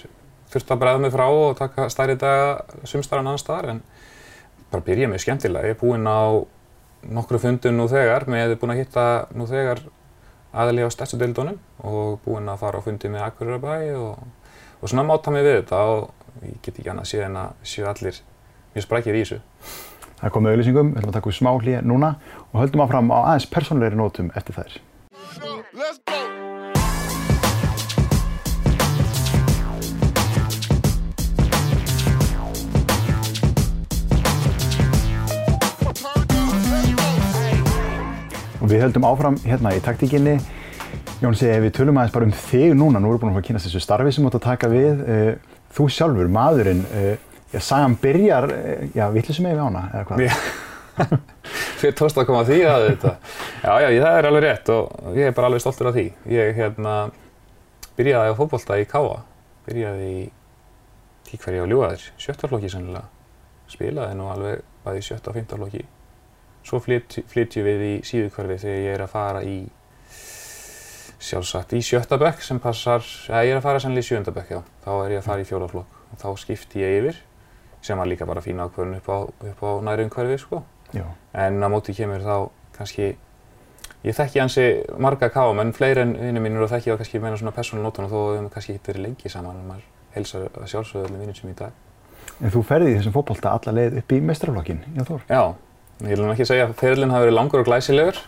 þurfti 0.51 0.75
að 0.75 0.83
bregða 0.83 1.07
mig 1.07 1.15
frá 1.15 1.27
og 1.31 1.59
taka 1.63 1.89
stærri 1.95 2.19
daga 2.19 2.53
sumstarðan 2.83 3.31
annar 3.31 3.43
staðar, 3.43 3.75
en 3.77 3.83
bara 4.73 4.87
byrjaði 4.87 5.15
mig 5.15 5.23
skemmtilega. 5.23 5.71
Ég 5.71 5.79
er 5.79 5.83
búinn 5.83 6.07
á 6.11 6.43
nokkru 7.15 7.41
fundum 7.43 7.77
nú 7.79 7.89
þegar, 7.91 8.27
með 8.29 8.45
hefði 8.45 8.59
búin 8.61 8.75
að 8.75 8.81
hitta 8.83 9.05
nú 9.37 9.47
þegar 9.49 9.83
aðli 10.59 10.85
á 10.85 10.91
stærstu 10.93 11.19
deildunum 11.21 11.59
og 11.85 12.19
búin 12.25 12.49
að 12.49 12.63
fara 12.63 12.81
á 12.81 12.85
fundi 12.85 13.11
með 13.13 13.27
Akureyri 13.27 13.93
og, 13.97 14.25
og 14.81 14.87
svona 14.89 15.07
máta 15.09 15.33
mig 15.35 15.47
við 15.47 15.61
þetta 15.61 15.83
og 15.93 16.09
ég 16.45 16.59
get 16.63 16.79
ekki 16.79 16.93
annað 16.93 17.07
að 17.07 17.13
sé 17.13 17.23
en 17.27 17.39
að 17.43 17.69
séu 17.73 17.89
allir 17.91 18.23
mjög 18.75 18.87
sprækir 18.87 19.19
í 19.19 19.25
þessu. 19.25 19.43
Það 20.19 20.29
er 20.29 20.35
komið 20.35 20.55
auðlýsingum, 20.55 20.89
við 20.95 20.99
ætlum 20.99 21.13
að 21.13 21.19
taka 21.19 21.31
úr 21.31 21.39
smá 21.39 21.53
hlýja 21.59 21.85
núna 21.87 22.15
og 22.49 22.63
höldum 22.63 22.85
áfram 22.87 23.13
á 23.15 23.19
aðeins 23.21 23.51
persónleiri 23.53 24.01
nótum 24.01 24.33
eftir 24.39 24.59
þær. 24.59 24.81
Og 38.69 38.75
við 38.75 38.83
höldum 38.85 39.07
áfram 39.09 39.37
hérna 39.49 39.71
í 39.73 39.79
taktíkinni. 39.81 40.35
Jón 41.23 41.37
segi 41.37 41.55
ef 41.55 41.63
við 41.65 41.71
tölum 41.79 41.97
aðeins 41.97 42.13
bara 42.13 42.27
um 42.29 42.35
þig 42.37 42.75
núna, 42.77 43.01
nú 43.01 43.09
erum 43.09 43.17
við 43.17 43.23
búin 43.23 43.31
að 43.31 43.39
fara 43.39 43.45
að 43.45 43.47
kynast 43.47 43.69
þessu 43.69 43.81
starfi 43.81 44.13
sem 44.13 44.27
þú 44.27 44.29
ætti 44.29 44.39
að 44.39 44.45
taka 44.45 44.69
við. 44.73 45.01
Uh, 45.09 45.57
þú 45.79 45.87
sjálfur, 45.95 46.29
maðurinn, 46.35 46.83
uh, 46.93 47.41
já, 47.55 47.59
sagan 47.65 47.97
byrjar, 48.03 48.49
uh, 48.53 48.85
já, 48.93 49.05
vittlisum 49.15 49.49
við 49.49 49.65
ána, 49.65 49.87
eða 49.89 50.05
hvað? 50.11 50.37
Fyrir 51.81 51.97
tóst 52.03 52.21
að 52.21 52.29
koma 52.29 52.45
að 52.45 52.53
því 52.53 52.61
að 52.69 52.87
þetta. 52.91 53.17
Já, 53.65 53.73
já, 53.73 53.89
það 53.89 54.21
er 54.21 54.31
alveg 54.33 54.45
rétt 54.45 54.73
og 54.77 55.11
ég 55.17 55.33
er 55.33 55.37
bara 55.41 55.51
alveg 55.51 55.65
stoltur 55.65 55.89
af 55.89 55.97
því. 55.97 56.07
Ég 56.37 56.57
hérna 56.61 56.97
byrjaði 57.97 58.37
á 58.37 58.39
fókbólta 58.39 58.83
í 58.83 58.89
Káa, 58.93 59.21
byrjaði 59.65 60.11
í 60.13 60.25
tíkverði 61.31 61.65
á 61.65 61.71
Ljúaðir, 61.73 62.11
sjöttaflokki 62.21 62.77
sannilega. 62.77 63.09
Spilaði 63.73 64.19
nú 64.21 64.29
alveg 64.35 64.67
bæði 64.85 65.09
sjötta 65.09 65.33
og 65.33 65.41
fymtaflokki 65.41 65.89
Svo 66.69 66.81
flytjum 66.85 67.65
við 67.65 67.85
í 67.87 67.93
síðukvarfi 68.05 68.59
þegar 68.61 68.81
ég 68.85 68.95
er 68.95 69.05
að 69.07 69.13
fara 69.15 69.45
í 69.47 69.59
sjálfsagt 71.19 71.73
í 71.75 71.81
sjöttabökk 71.83 72.43
sem 72.45 72.61
passar, 72.63 73.05
eða 73.29 73.45
ég 73.47 73.55
er 73.55 73.61
að 73.61 73.65
fara 73.65 73.81
sannlega 73.83 74.05
í 74.05 74.09
sjöndabökk, 74.09 74.51
já. 74.53 74.61
Þá 74.85 74.91
er 74.95 75.15
ég 75.15 75.23
að 75.23 75.27
fara 75.27 75.43
í 75.43 75.49
fjólaflokk 75.49 75.97
og 76.13 76.21
þá 76.21 76.29
skipti 76.43 76.83
ég 76.83 76.99
yfir 77.01 77.23
sem 77.85 77.99
var 77.99 78.11
líka 78.11 78.27
bara 78.27 78.43
fína 78.43 78.67
ákvörðun 78.69 78.99
upp 78.99 79.09
á, 79.11 79.19
upp 79.51 79.65
á 79.65 79.71
næri 79.87 80.07
umhverfi, 80.07 80.39
sko. 80.43 80.63
Já. 80.95 81.05
En 81.35 81.59
á 81.63 81.69
móti 81.73 81.95
kemur 81.97 82.23
þá 82.23 82.51
kannski, 82.77 83.13
ég 84.05 84.19
þekki 84.19 84.43
hansi 84.43 84.67
marga 84.99 85.31
káum 85.33 85.61
en 85.63 85.73
fleiri 85.77 86.05
en 86.05 86.15
vinnir 86.19 86.45
mínur 86.45 86.67
og 86.67 86.73
þekki 86.73 86.93
þá 86.93 87.03
kannski 87.03 87.23
meina 87.23 87.39
svona 87.41 87.55
persónalnótun 87.57 88.09
og 88.09 88.13
þó 88.13 88.19
hefur 88.19 88.43
maður 88.43 88.55
kannski 88.57 88.77
hitt 88.77 88.91
verið 88.93 89.07
lengi 89.09 89.33
saman 89.33 89.61
en 89.61 89.71
maður 89.73 89.87
helsar 90.17 90.49
að 90.49 90.69
sjálfsögðu 90.75 91.09
allir 91.09 91.25
vinnir 91.25 91.39
sem 91.39 91.53
í 91.53 91.57
dag. 91.59 91.73
En 92.39 92.55
þú 92.55 92.63
ferði 92.67 92.93
í 92.93 92.99
þessum 92.99 93.15
fókbólta 93.15 93.55
alla 93.57 93.75
leið 93.79 93.99
upp 94.03 94.15
í 94.15 94.21
mestrarflokkin, 94.23 94.85
já 94.95 95.03
Þór? 95.09 95.25
Já, 95.31 95.43
Ég 95.99 96.15
vil 96.15 96.29
ekki 96.31 96.47
segja 96.47 96.69
að 96.69 96.77
ferillin 96.79 97.11
hafi 97.11 97.27
verið 97.27 97.35
langur 97.35 97.63
og 97.65 97.67
glæsilegur, 97.67 98.21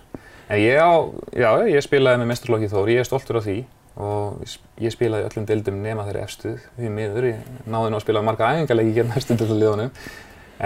en 0.50 0.58
ég, 0.58 0.80
á, 0.82 0.90
já, 1.38 1.50
ég 1.70 1.84
spilaði 1.86 2.18
með 2.18 2.30
mestrarlokki 2.32 2.70
Þór, 2.72 2.90
ég 2.90 3.02
er 3.04 3.06
stoltur 3.06 3.38
af 3.38 3.46
því 3.46 3.60
og 4.00 4.42
ég 4.80 4.94
spilaði 4.94 5.28
öllum 5.28 5.46
deildum 5.46 5.78
nema 5.84 6.06
þeirri 6.08 6.24
efstuð, 6.24 6.64
því 6.78 6.90
miður, 6.96 7.28
ég 7.30 7.62
náði 7.70 7.92
nú 7.92 8.00
að 8.00 8.04
spila 8.06 8.24
marga 8.26 8.50
æfingarleiki 8.56 8.96
hérna 8.96 9.18
eftir 9.20 9.38
til 9.38 9.54
liðunum, 9.54 9.94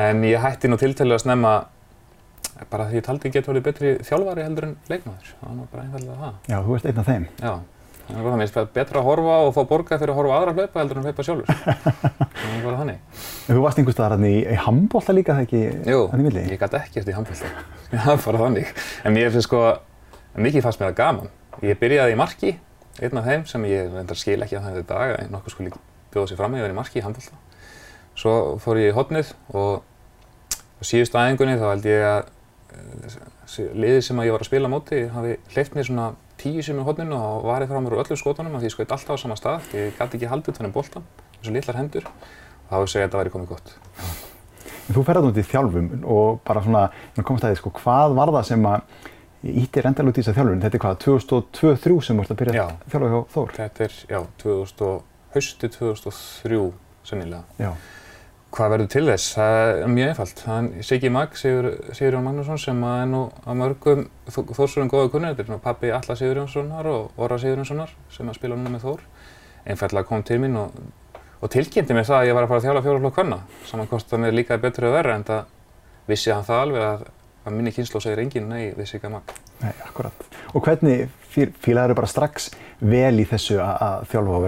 en 0.01 0.25
ég 0.31 0.41
hætti 0.45 0.71
nú 0.71 0.81
tiltælu 0.81 1.17
að 1.19 1.25
snemma 1.27 1.55
bara 2.71 2.89
því 2.89 3.01
ég 3.01 3.07
taldi 3.09 3.29
ég 3.29 3.37
geti 3.37 3.51
verið 3.51 3.67
betri 3.69 3.95
þjálfari 4.07 4.47
heldur 4.47 4.69
en 4.71 4.75
leikmaður, 4.89 5.37
það 5.43 5.61
var 5.61 5.71
bara 5.75 5.85
einfallega 5.85 6.19
það. 6.23 6.35
Já, 6.49 6.59
þú 6.65 6.77
ert 6.79 6.89
einn 6.89 7.03
af 7.03 7.11
þeim. 7.11 7.29
Já. 7.43 7.55
Það 8.05 8.19
er 8.21 8.27
bara 8.27 8.65
betra 8.75 9.01
að 9.01 9.07
horfa 9.09 9.37
og 9.47 9.55
fá 9.57 9.63
borga 9.69 9.97
fyrir 10.01 10.13
að 10.13 10.19
horfa 10.19 10.35
aðra 10.37 10.53
hlaupa 10.59 10.81
heldur 10.83 10.99
en 11.01 11.07
hlaupa 11.07 11.25
sjálfur. 11.25 11.63
Það 12.35 12.51
er 12.51 12.65
bara 12.67 12.81
þannig. 12.83 13.23
Þú 13.47 13.63
varst 13.65 13.81
einhver 13.81 13.95
staðar 13.97 14.15
hérna 14.17 14.29
í, 14.29 14.43
í 14.45 14.59
handbólta 14.61 15.15
líka 15.17 15.37
þegar 15.39 15.47
ekki? 15.47 15.63
Jú, 15.89 16.03
ég 16.37 16.61
gæti 16.61 16.79
ekkert 16.83 17.09
í 17.09 17.15
handbólta. 17.17 17.53
Það 17.95 18.21
bara 18.27 18.43
þannig. 18.43 18.75
En 19.09 19.17
mér 19.17 19.33
finnst 19.33 19.49
sko, 19.49 19.63
mikið 20.37 20.67
fannst 20.67 20.83
mér 20.83 20.91
það 20.91 20.99
gaman. 21.01 21.33
Ég 21.65 21.81
byrjaði 21.81 22.17
í 22.17 22.21
marki 22.21 22.53
einn 23.01 23.21
af 23.23 23.31
þeim 23.31 23.47
sem 23.51 23.65
ég 23.71 23.89
reyndar 23.95 24.21
skil 24.21 24.37
ekki 24.45 24.59
að 24.59 24.69
það 24.69 24.77
þetta 24.83 24.99
dag 25.01 25.15
en 25.23 25.33
nokkuð 25.33 25.57
skuli 25.57 25.73
bjóða 26.13 26.31
sér 26.31 26.41
fram 26.43 26.59
að 26.59 26.67
vera 26.67 26.77
í 26.77 26.79
marki 26.79 27.01
í 27.01 27.05
handbólta. 27.07 27.41
Svo 28.21 28.35
fór 28.63 28.83
ég 28.83 28.93
í 28.93 28.95
hotnið 28.95 29.33
og 29.57 29.81
á 30.53 30.83
síðustu 30.85 31.19
æfingunni 31.19 31.57
þá 31.59 31.67
held 31.73 31.89
ég 31.89 32.05
að 32.11 32.29
uh, 32.77 33.73
liðið 33.81 34.05
sem 34.07 34.21
að 34.21 34.29
ég 34.29 34.37
var 34.37 34.45
að 34.45 34.51
spila 34.51 34.71
móti 34.71 35.01
hafi 35.15 35.39
hleyft 35.55 35.75
mér 35.79 35.89
svona 35.89 36.11
tíu 36.45 36.63
sem 36.65 36.79
í 36.79 36.85
hotninu 36.87 37.17
og 37.17 37.47
varið 37.49 37.73
frá 37.73 37.81
mér 37.83 37.97
úr 37.97 38.03
öllum 38.05 38.21
skotunum 38.21 38.55
af 38.55 38.63
því 38.63 38.69
ég 38.71 38.75
skoði 38.77 38.95
alltaf 38.95 39.17
á 39.17 39.23
sama 39.25 39.37
stað. 39.41 39.67
Ég 39.75 39.97
gæti 39.99 40.19
ekki 40.21 40.31
haldið 40.31 40.59
þannig 40.61 40.75
boltan, 40.77 41.07
þessu 41.41 41.55
litlar 41.57 41.81
hendur 41.81 42.07
og 42.11 42.69
þá 42.69 42.77
hefur 42.77 42.93
segjað 42.93 43.05
að 43.05 43.09
þetta 43.09 43.23
væri 43.23 43.35
komið 43.35 43.51
gott. 43.55 43.75
Þú 44.85 45.03
ferðað 45.09 45.27
út 45.31 45.41
í 45.41 45.45
þjálfum 45.49 45.89
og 46.13 46.39
bara 46.45 46.63
svona, 46.65 46.85
komast 47.25 47.47
að 47.49 47.55
því, 47.55 47.59
sko, 47.63 47.71
hvað 47.81 48.15
var 48.19 48.33
það 48.37 48.47
sem 48.51 48.67
að 48.69 49.03
ítti 49.65 49.83
rendal 49.85 50.09
út 50.11 50.19
í 50.19 50.23
þessa 50.23 50.35
þjálfun? 50.37 50.61
Þetta 50.65 50.79
er 50.79 50.83
hvað, 50.85 50.99
2002-2003 51.05 51.97
sem 52.05 52.19
þú 52.21 52.25
ert 52.25 52.35
að 52.35 52.41
byrja 52.43 52.65
að 52.69 52.75
þjálfa 52.93 53.11
hjá 53.15 53.21
Þór? 53.35 53.55
Þetta 53.59 53.85
er, 53.89 53.97
já, 54.13 54.21
2000, 54.45 54.85
og- 54.89 55.03
hausti 55.35 55.69
2003 55.75 56.61
sennilega. 57.05 57.43
Já. 57.59 57.73
Hvað 58.55 58.71
verður 58.71 58.91
til 58.93 59.01
þess? 59.09 59.25
Það 59.35 59.61
er 59.83 59.89
mjög 59.91 60.11
einfalt. 60.13 60.41
Siggi 60.87 61.11
Mag, 61.11 61.33
Sigur, 61.39 61.67
Sigurjón 61.97 62.23
Magnússon 62.23 62.59
sem 62.63 62.83
að 62.87 63.01
er 63.03 63.09
nú 63.11 63.23
að 63.43 63.57
mörgum 63.59 64.03
Þó- 64.31 64.53
Þórsurum 64.55 64.91
góða 64.93 65.09
kunnur. 65.11 65.33
Þetta 65.35 65.43
er 65.43 65.51
nú 65.51 65.59
pappi 65.65 65.91
Alla 65.91 66.15
Sigurjónssonar 66.21 66.87
og 66.87 67.11
Orra 67.19 67.39
Sigurjónssonar 67.43 67.91
sem 68.15 68.29
að 68.31 68.37
spila 68.39 68.55
núna 68.55 68.71
með 68.77 68.85
Þór. 68.87 69.01
Einfallega 69.67 70.07
kom 70.07 70.23
til 70.23 70.39
mín 70.39 70.55
og, 70.61 70.71
og 71.43 71.51
tilkynnti 71.51 71.97
mér 71.97 72.07
það 72.07 72.21
að 72.21 72.27
ég 72.29 72.35
var 72.39 72.47
að 72.47 72.49
fara 72.53 72.61
að 72.61 72.67
þjála 72.69 72.83
fjóraflokk 72.85 73.19
hvenna. 73.19 73.39
Saman 73.67 73.89
að 73.91 74.23
mér 74.23 74.37
líkaði 74.39 74.63
betur 74.69 74.85
eða 74.87 74.97
verra 75.01 75.15
en 75.19 75.25
það 75.25 75.43
vissi 76.07 76.31
hann 76.31 76.45
það 76.47 76.61
alveg 76.67 76.83
að, 76.93 77.03
að 77.47 77.57
minni 77.57 77.73
kynslu 77.75 78.01
segir 78.05 78.23
enginn 78.23 78.49
nei 78.53 78.71
við 78.77 78.87
Sigga 78.93 79.11
Mag. 79.11 79.35
Nei, 79.65 79.73
akkurat. 79.89 80.29
Og 80.55 80.63
hvernig 80.63 81.09
fílaður 81.35 81.97
bara 81.99 82.07
strax 82.07 82.53
vel 82.79 83.19
í 83.19 83.27
þessu 83.27 83.59
að, 83.59 83.75
að 83.83 84.07
þjálfa 84.13 84.39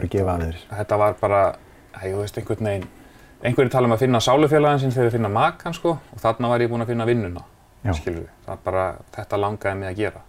einhverju 3.43 3.73
tala 3.73 3.89
um 3.91 3.97
að 3.97 4.05
finna 4.05 4.21
sálufélagin 4.25 4.83
sinn 4.85 4.95
þegar 4.95 5.11
þeir 5.11 5.17
finna 5.19 5.33
makan 5.33 5.77
sko 5.77 5.97
og 5.99 6.23
þarna 6.23 6.51
var 6.53 6.65
ég 6.65 6.73
búinn 6.73 6.85
að 6.85 6.93
finna 6.93 7.09
vinnuna, 7.09 7.45
skilur 7.93 8.23
við. 8.25 8.31
Það 8.47 8.63
bara, 8.65 8.85
þetta 9.17 9.41
langaði 9.43 9.81
mig 9.81 9.91
að 9.91 10.03
gera. 10.03 10.23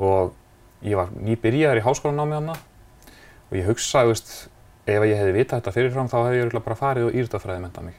Og 0.00 0.32
ég 0.86 1.00
var 1.00 1.10
nýbyrjaður 1.16 1.80
í 1.80 1.86
háskólanámi 1.86 2.38
þarna 2.38 2.58
og 3.50 3.58
ég 3.58 3.66
hugsaði, 3.68 4.14
veist, 4.14 4.36
ef 4.86 5.08
ég 5.10 5.18
hefði 5.18 5.34
vitað 5.36 5.60
þetta 5.60 5.74
fyrirfram 5.76 6.12
þá 6.12 6.20
hefði 6.20 6.40
ég 6.40 6.62
bara 6.64 6.78
farið 6.78 7.10
og 7.10 7.18
írdafræði 7.20 7.64
menta 7.64 7.84
mig. 7.84 7.98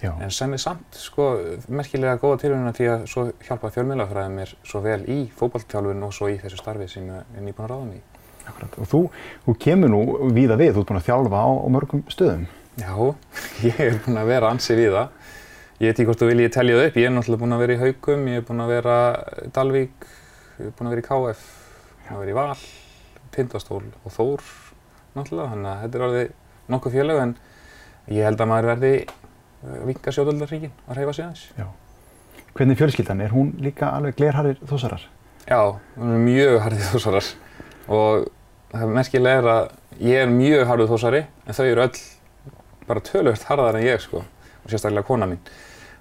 Já. 0.00 0.14
En 0.24 0.30
sem 0.32 0.52
er 0.56 0.60
samt, 0.62 0.96
sko, 0.96 1.26
merkilega 1.68 2.16
góða 2.22 2.38
tilhöruna 2.40 2.72
því 2.72 2.86
að 2.88 3.02
svo 3.10 3.26
hjálpaði 3.44 3.74
fjölmiðlafræði 3.74 4.30
mér 4.32 4.52
svo 4.64 4.80
vel 4.84 5.02
í 5.04 5.18
fótballtjálfun 5.36 6.06
og 6.06 6.14
svo 6.16 6.30
í 6.32 6.38
þessu 6.40 6.60
starfi 6.60 6.86
sem 6.88 7.10
ég 7.10 7.18
er 7.36 7.44
nýbúinn 7.44 7.66
að 7.66 7.74
ráða 7.74 7.88
mig 7.90 7.98
í. 7.98 8.22
Akkurat. 8.48 8.78
Og 8.80 8.88
þú, 8.88 9.00
þú 9.44 9.54
kemur 9.60 9.92
nú 9.92 10.00
víða 10.32 10.56
við, 10.56 10.72
þú 10.72 10.80
ert 10.80 10.88
búinn 10.88 11.02
að 11.02 11.10
þjálfa 11.10 11.42
á, 11.44 11.48
á 11.52 11.66
mörgum 11.76 12.04
stöðum. 12.08 12.46
Já, 12.78 12.94
ég 13.66 13.80
er 13.82 13.98
búinn 14.04 14.20
að 14.20 14.30
vera 14.30 14.50
ansi 14.54 14.76
við 14.78 14.94
það. 14.94 15.16
Ég 15.80 15.88
veit 15.88 15.94
ekki 15.94 16.06
hvort 16.10 16.20
þú 16.20 16.28
viljið 16.28 16.52
telja 16.54 16.76
það 16.76 16.88
upp. 16.90 16.98
Ég 17.00 17.08
er 17.08 17.14
náttúrulega 17.16 17.42
búinn 17.42 17.56
að 17.56 17.62
vera 17.64 17.74
í 17.74 17.80
Haugum, 17.80 18.26
ég 18.28 18.40
er 18.40 18.46
búinn 18.46 18.62
að 18.62 18.72
vera 18.74 18.96
í 19.40 19.50
Dalvík, 19.56 20.08
ég 20.60 20.68
er 20.68 20.74
búinn 20.76 20.90
að 20.90 20.94
vera 20.94 21.02
í 21.02 21.08
KF, 21.08 21.46
búinn 22.04 22.14
að 22.14 22.22
vera 22.24 22.34
í 22.34 22.36
Val, 22.36 22.64
Tindastól 23.34 23.82
og 24.04 24.14
Þór 24.14 24.44
náttúrulega. 25.16 25.50
Þannig 25.54 25.70
að 25.72 25.84
þetta 25.84 25.98
er 25.98 26.06
orðið 26.08 26.34
nokkuð 26.74 26.98
félög 26.98 27.22
en 27.24 27.36
ég 28.10 28.28
held 28.28 28.44
að 28.44 28.50
maður 28.52 28.70
verði 28.74 28.92
uh, 29.00 29.80
vinga 29.88 30.14
sjóðöldarríkin 30.14 30.76
að 30.86 31.00
hreyfa 31.00 31.16
sig 31.16 31.26
aðeins. 31.26 31.46
Já. 31.58 31.66
Hvernig 32.50 32.76
er 32.76 32.82
fjölskyldan? 32.82 33.24
Er 33.24 33.34
hún 33.34 33.50
líka 33.62 33.90
alveg 33.96 34.16
glerharrir 34.18 34.60
þósarar? 34.68 35.08
Já, 35.46 35.60
hún 35.96 36.14
er 36.14 36.24
mjög 36.24 36.56
harðið 36.64 36.88
þósarar 36.92 37.28
og 37.90 38.26
það 38.70 38.94
merkilega 38.94 39.40
er 39.40 39.48
að 39.50 39.68
ég 40.04 40.24
er 40.24 40.32
mjög 40.32 40.66
harðið 40.68 40.92
þósari 40.92 41.20
en 41.46 41.56
þau 41.56 41.64
eru 41.66 41.84
öll 41.86 42.02
bara 42.90 43.06
tölvöld 43.06 43.48
harðar 43.48 43.80
en 43.80 43.86
ég 43.86 44.04
sko 44.04 44.22
og 44.24 44.68
sérstaklega 44.68 45.06
kona 45.08 45.30
mín 45.30 45.42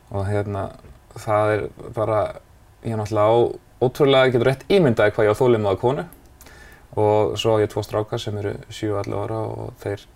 og 0.10 0.27
hérna 0.27 0.69
það 1.15 1.55
er 1.55 1.65
bara, 1.96 2.22
ég 2.84 2.93
er 2.93 3.01
náttúrulega 3.01 3.29
á 3.29 3.38
ótrúlega 3.79 4.31
getur 4.34 4.50
rétt 4.50 4.65
ímyndaði 4.67 5.15
hvað 5.15 5.29
ég 5.29 5.38
á 5.38 5.41
þólum 5.41 5.69
á 5.69 5.74
konu 5.79 6.05
og 7.00 7.36
svo 7.39 7.60
ég 7.62 7.69
tvo 7.72 7.84
strákar 7.86 8.22
sem 8.22 8.38
eru 8.41 8.55
7-11 8.67 9.19
ára 9.24 9.43
og 9.46 9.75
þeir 9.84 10.08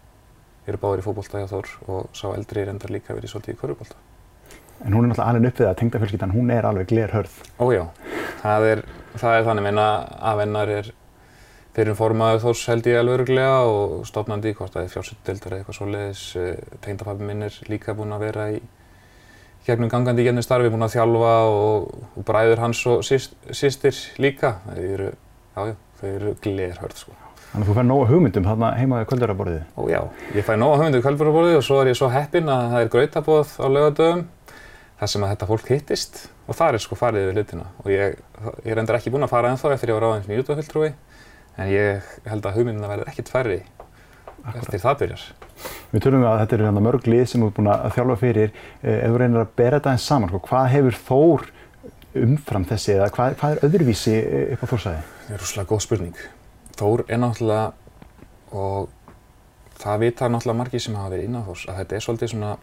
eru 0.67 0.79
báðir 0.79 1.03
í 1.03 1.05
fótbolta 1.05 1.41
hjá 1.41 1.51
Þór 1.51 1.69
og 1.91 2.09
sá 2.15 2.25
eldri 2.31 2.65
reyndar 2.65 2.91
líka 2.93 3.15
verið 3.15 3.33
svolítið 3.33 3.55
í 3.55 3.59
körubólta. 3.59 3.99
En 4.83 4.95
hún 4.95 5.05
er 5.05 5.11
náttúrulega 5.11 5.29
alveg 5.29 5.49
upp 5.51 5.61
við 5.61 5.69
að 5.69 5.77
tengda 5.79 6.01
fjölskyldan, 6.01 6.33
hún 6.33 6.51
er 6.51 6.67
alveg 6.67 6.89
glerhörð. 6.89 7.35
Ójá, 7.59 7.83
það 8.41 8.67
er, 8.71 8.83
það 9.19 9.37
er 9.37 9.47
þannig 9.49 9.67
minna 9.67 9.87
að 10.31 10.39
vennar 10.41 10.73
er 10.77 10.91
fyrir 11.73 11.97
formaður 11.97 12.43
Þórs 12.43 12.67
held 12.69 12.87
ég 12.89 12.99
alveg 12.99 13.17
öruglega 13.17 13.57
og 13.69 14.05
stofnandi 14.09 14.53
hvort 14.57 14.75
það 14.75 14.85
er 14.85 14.93
fjársuttdeildar 14.93 15.55
eða 15.55 15.63
eitthvað 15.63 15.77
svoleiðis. 15.79 16.23
Tengdapappi 16.85 17.27
minn 17.29 17.47
er 17.47 17.57
líka 17.71 17.95
búinn 17.97 18.13
að 18.13 18.25
vera 18.27 18.47
í 18.53 18.61
gegnum 19.65 19.89
gangandi 19.91 20.23
í 20.23 20.27
gennum 20.27 20.45
starfi, 20.45 20.69
búinn 20.71 20.85
að 20.85 20.97
þjálfa 20.97 21.33
og, 21.49 21.89
og 22.13 22.27
bræður 22.27 22.63
hans 22.65 22.83
og 22.91 23.03
syst, 23.07 23.35
systir 23.55 23.97
líka. 24.21 24.57
Þau 24.67 24.85
eru, 24.85 25.09
jájá, 25.55 25.75
þau 26.01 26.07
eru 26.11 26.35
glerhörð 26.43 27.03
sko. 27.05 27.17
Þannig 27.53 27.67
að 27.67 27.69
þú 27.69 27.77
fær 27.77 27.85
nóga 27.85 28.05
hugmyndum 28.09 28.47
þarna 28.49 28.69
heima 28.79 28.99
við 29.01 29.09
kvöldverðarborðið. 29.11 29.65
Ójá, 29.77 29.99
ég 30.33 30.45
fæ 30.45 30.55
nóga 30.57 30.79
hugmyndu 30.79 31.01
í 31.01 31.05
kvöldbúraborðið 31.05 31.57
og 31.59 31.65
svo 31.67 31.81
er 31.81 31.91
ég 31.91 31.99
svo 31.99 32.09
heppinn 32.09 32.49
að 32.49 32.63
það 32.71 32.85
er 32.85 32.93
grautabóð 32.95 33.51
á 33.61 33.65
laugadöfum 33.69 34.23
þar 35.03 35.11
sem 35.11 35.25
að 35.25 35.33
þetta 35.33 35.49
fólk 35.51 35.69
hittist 35.69 36.19
og 36.47 36.57
það 36.57 36.77
er 36.77 36.83
sko 36.83 36.97
farið 36.97 37.27
yfir 37.27 37.37
hlutina 37.37 37.67
og 37.83 37.89
ég, 37.93 38.17
ég 38.63 38.73
er 38.73 38.81
endur 38.81 38.97
ekki 38.97 39.13
búinn 39.13 39.27
að 39.27 39.33
fara 39.35 39.51
ennþá 39.53 39.73
eftir 39.75 39.91
ég 39.91 39.99
var 39.99 40.05
ráðinn 40.07 40.25
sem 40.25 40.33
íðutafylltrúi 40.37 40.89
en 41.57 41.69
ég 41.69 42.11
held 42.29 42.45
að 42.45 42.59
hugmyndina 42.59 42.89
verði 42.89 43.09
ekkert 43.11 43.31
færri 43.33 43.59
eftir 44.53 44.81
það 44.81 44.99
byrjar. 45.03 45.25
Við 45.93 46.03
tölum 46.03 46.25
að 46.27 46.39
þetta 46.41 46.55
eru 46.57 46.65
hérna 46.67 46.83
mörg 46.83 47.05
lið 47.07 47.25
sem 47.29 47.43
þú 47.43 47.49
ert 47.49 47.57
búin 47.59 47.69
að 47.71 47.83
þjálfa 47.95 48.17
fyrir. 48.19 48.55
Eh, 48.81 48.97
Ef 49.05 49.13
þú 49.13 49.19
reynir 49.21 49.43
að 49.43 49.53
bera 49.59 49.79
þetta 49.79 49.93
eins 49.93 50.07
saman, 50.09 50.31
sko, 50.31 50.41
hvað 50.49 50.71
hefur 50.73 50.97
Þór 51.07 51.45
umfram 52.23 52.65
þessi 52.69 52.93
eða 52.97 53.09
hvað, 53.13 53.37
hvað 53.39 53.55
er 53.55 53.63
öðruvísi 53.67 54.15
eh, 54.19 54.53
upp 54.55 54.65
á 54.65 54.67
Þórsæði? 54.73 55.05
Það 55.23 55.35
er 55.37 55.43
rúslega 55.43 55.69
góð 55.71 55.83
spurning. 55.85 56.19
Þór 56.77 57.05
er 57.07 57.21
náttúrulega 57.23 57.65
og 58.53 58.89
það 59.83 60.03
vita 60.03 60.29
náttúrulega 60.29 60.59
margir 60.59 60.83
sem 60.83 60.97
hafa 60.99 61.13
verið 61.13 61.29
innan 61.29 61.45
Þórs 61.47 61.67
að 61.69 61.79
þetta 61.81 61.97
er 61.97 62.05
svolítið 62.07 62.33
svona 62.33 62.53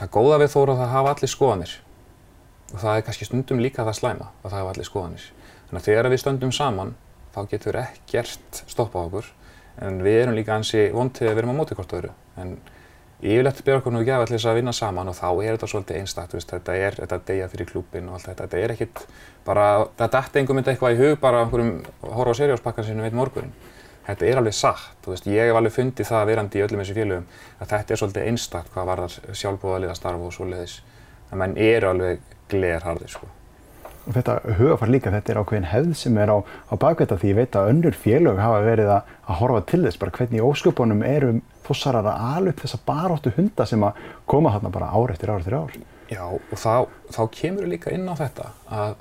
það 0.00 0.14
góða 0.18 0.40
við 0.42 0.54
Þór 0.56 0.72
að 0.74 0.80
það 0.82 0.94
hafa 0.96 1.14
allir 1.14 1.32
skoðanir 1.34 1.76
og 2.68 2.80
það 2.82 2.94
er 2.94 3.04
kannski 3.06 3.28
stundum 3.28 3.62
líka 3.64 3.84
það 3.86 3.96
slæma 3.96 4.32
að 4.42 4.50
það 4.50 4.58
hafa 4.58 4.72
allir 4.74 4.88
skoðanir. 4.88 5.28
Þannig 5.68 5.80
að 5.80 5.86
þegar 5.88 6.10
við 6.12 6.20
stöndum 6.22 6.52
saman 6.52 6.96
þá 7.38 7.52
getur 7.52 7.78
ekkert 7.80 8.64
stoppað 8.66 9.06
okkur 9.08 9.30
en 9.86 10.02
við 10.02 10.24
erum 10.24 10.36
líka 10.36 10.56
ansi 10.58 10.88
vondið 10.94 11.30
að 11.30 11.40
erum 11.42 11.54
á 11.54 11.58
móti 11.60 11.78
hvort 11.78 11.94
öðru. 11.94 12.10
En 12.38 12.56
yfirleitt 13.22 13.64
ber 13.66 13.80
okkur 13.80 13.94
nú 13.94 14.02
ekki 14.02 14.12
af 14.14 14.24
allir 14.24 14.36
þess 14.36 14.50
að 14.50 14.58
vinna 14.60 14.74
saman 14.74 15.10
og 15.10 15.16
þá 15.18 15.28
er 15.30 15.56
þetta 15.56 15.70
svolítið 15.72 16.00
einstakt, 16.00 16.34
veist, 16.36 16.52
þetta 16.52 16.76
er 16.78 16.98
þetta 16.98 17.18
deyja 17.30 17.48
fyrir 17.52 17.70
klúbin 17.70 18.10
og 18.10 18.18
allt 18.18 18.28
þetta, 18.30 18.46
þetta 18.46 18.60
er 18.62 18.74
ekkit 18.74 19.02
bara, 19.46 19.64
þetta 19.98 20.10
dætti 20.14 20.42
einhver 20.42 20.58
mynd 20.58 20.70
eitthvað 20.72 20.94
í 20.94 21.00
hug 21.02 21.18
bara 21.22 21.42
einhverjum 21.44 21.72
horfa 22.02 22.34
á 22.34 22.40
seriáspakkan 22.40 22.86
sinu 22.86 23.06
veit 23.06 23.18
morgun. 23.18 23.50
Þetta 24.08 24.24
er 24.24 24.38
alveg 24.40 24.54
satt, 24.56 25.02
veist, 25.04 25.26
ég 25.28 25.50
hef 25.50 25.58
alveg 25.58 25.74
fundið 25.74 26.08
það 26.08 26.28
verandi 26.30 26.60
í 26.60 26.62
öllum 26.64 26.80
þessu 26.80 26.96
félögum 26.96 27.26
að 27.58 27.74
þetta 27.74 27.94
er 27.94 28.02
svolítið 28.02 28.30
einstakt 28.30 28.72
hvað 28.72 28.88
varðar 28.92 29.18
sjálfbúðaliða 29.42 29.98
starf 29.98 30.24
og 30.24 30.32
svoleiðis. 30.38 30.78
Það 31.28 31.42
menn 31.42 31.58
eru 31.60 31.90
alveg 31.90 32.30
glerharðir, 32.48 33.12
sko. 33.12 33.28
Þetta 34.08 34.34
hugafar 34.56 34.88
líka, 34.88 35.12
þetta 35.12 35.32
er 35.32 35.38
ákveðin 35.42 35.68
hefð 35.68 35.90
sem 36.00 36.18
er 36.22 36.30
á, 36.32 36.38
á 36.40 36.74
bakveita 36.80 37.18
því 37.20 37.32
ég 37.32 37.38
veit 37.42 37.56
að 37.58 37.70
önnur 37.74 37.96
félög 37.98 38.38
hafa 38.40 38.62
verið 38.64 38.92
að, 38.94 39.10
að 39.28 39.38
horfa 39.42 39.64
til 39.68 39.80
þess 39.84 40.00
bara 40.00 40.14
hvernig 40.16 40.40
í 40.40 40.46
ósköpunum 40.48 41.02
eru 41.04 41.32
þossarar 41.66 42.08
að 42.08 42.22
ala 42.28 42.52
upp 42.54 42.62
þessa 42.64 42.80
baróttu 42.88 43.32
hunda 43.36 43.66
sem 43.68 43.84
að 43.84 43.98
koma 44.30 44.54
þarna 44.54 44.72
bara 44.72 44.88
ár 44.94 45.12
eftir 45.12 45.32
ár 45.32 45.42
eftir 45.42 45.58
ár. 45.58 45.76
Já, 46.08 46.24
og 46.24 46.56
þá, 46.56 46.88
þá 47.12 47.20
kemur 47.36 47.68
líka 47.68 47.92
inn 47.92 48.08
á 48.08 48.14
þetta 48.16 48.48
að 48.72 48.94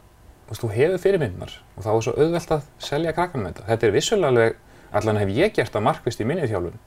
veist, 0.49 0.63
þú 0.63 0.71
hefur 0.73 1.03
fyrirmyndnar 1.05 1.55
og 1.77 1.85
þá 1.85 1.89
er 1.93 2.03
svo 2.07 2.15
auðvelt 2.17 2.53
að 2.57 2.67
selja 2.89 3.15
krakkanum 3.15 3.47
þetta. 3.47 3.67
Þetta 3.69 3.87
er 3.87 3.95
vissulega 3.95 4.33
alveg, 4.33 4.59
allan 4.99 5.21
hef 5.21 5.31
ég 5.37 5.55
gert 5.55 5.75
það 5.75 5.87
markvist 5.87 6.23
í 6.23 6.27
minni 6.27 6.49
þjálfun, 6.51 6.83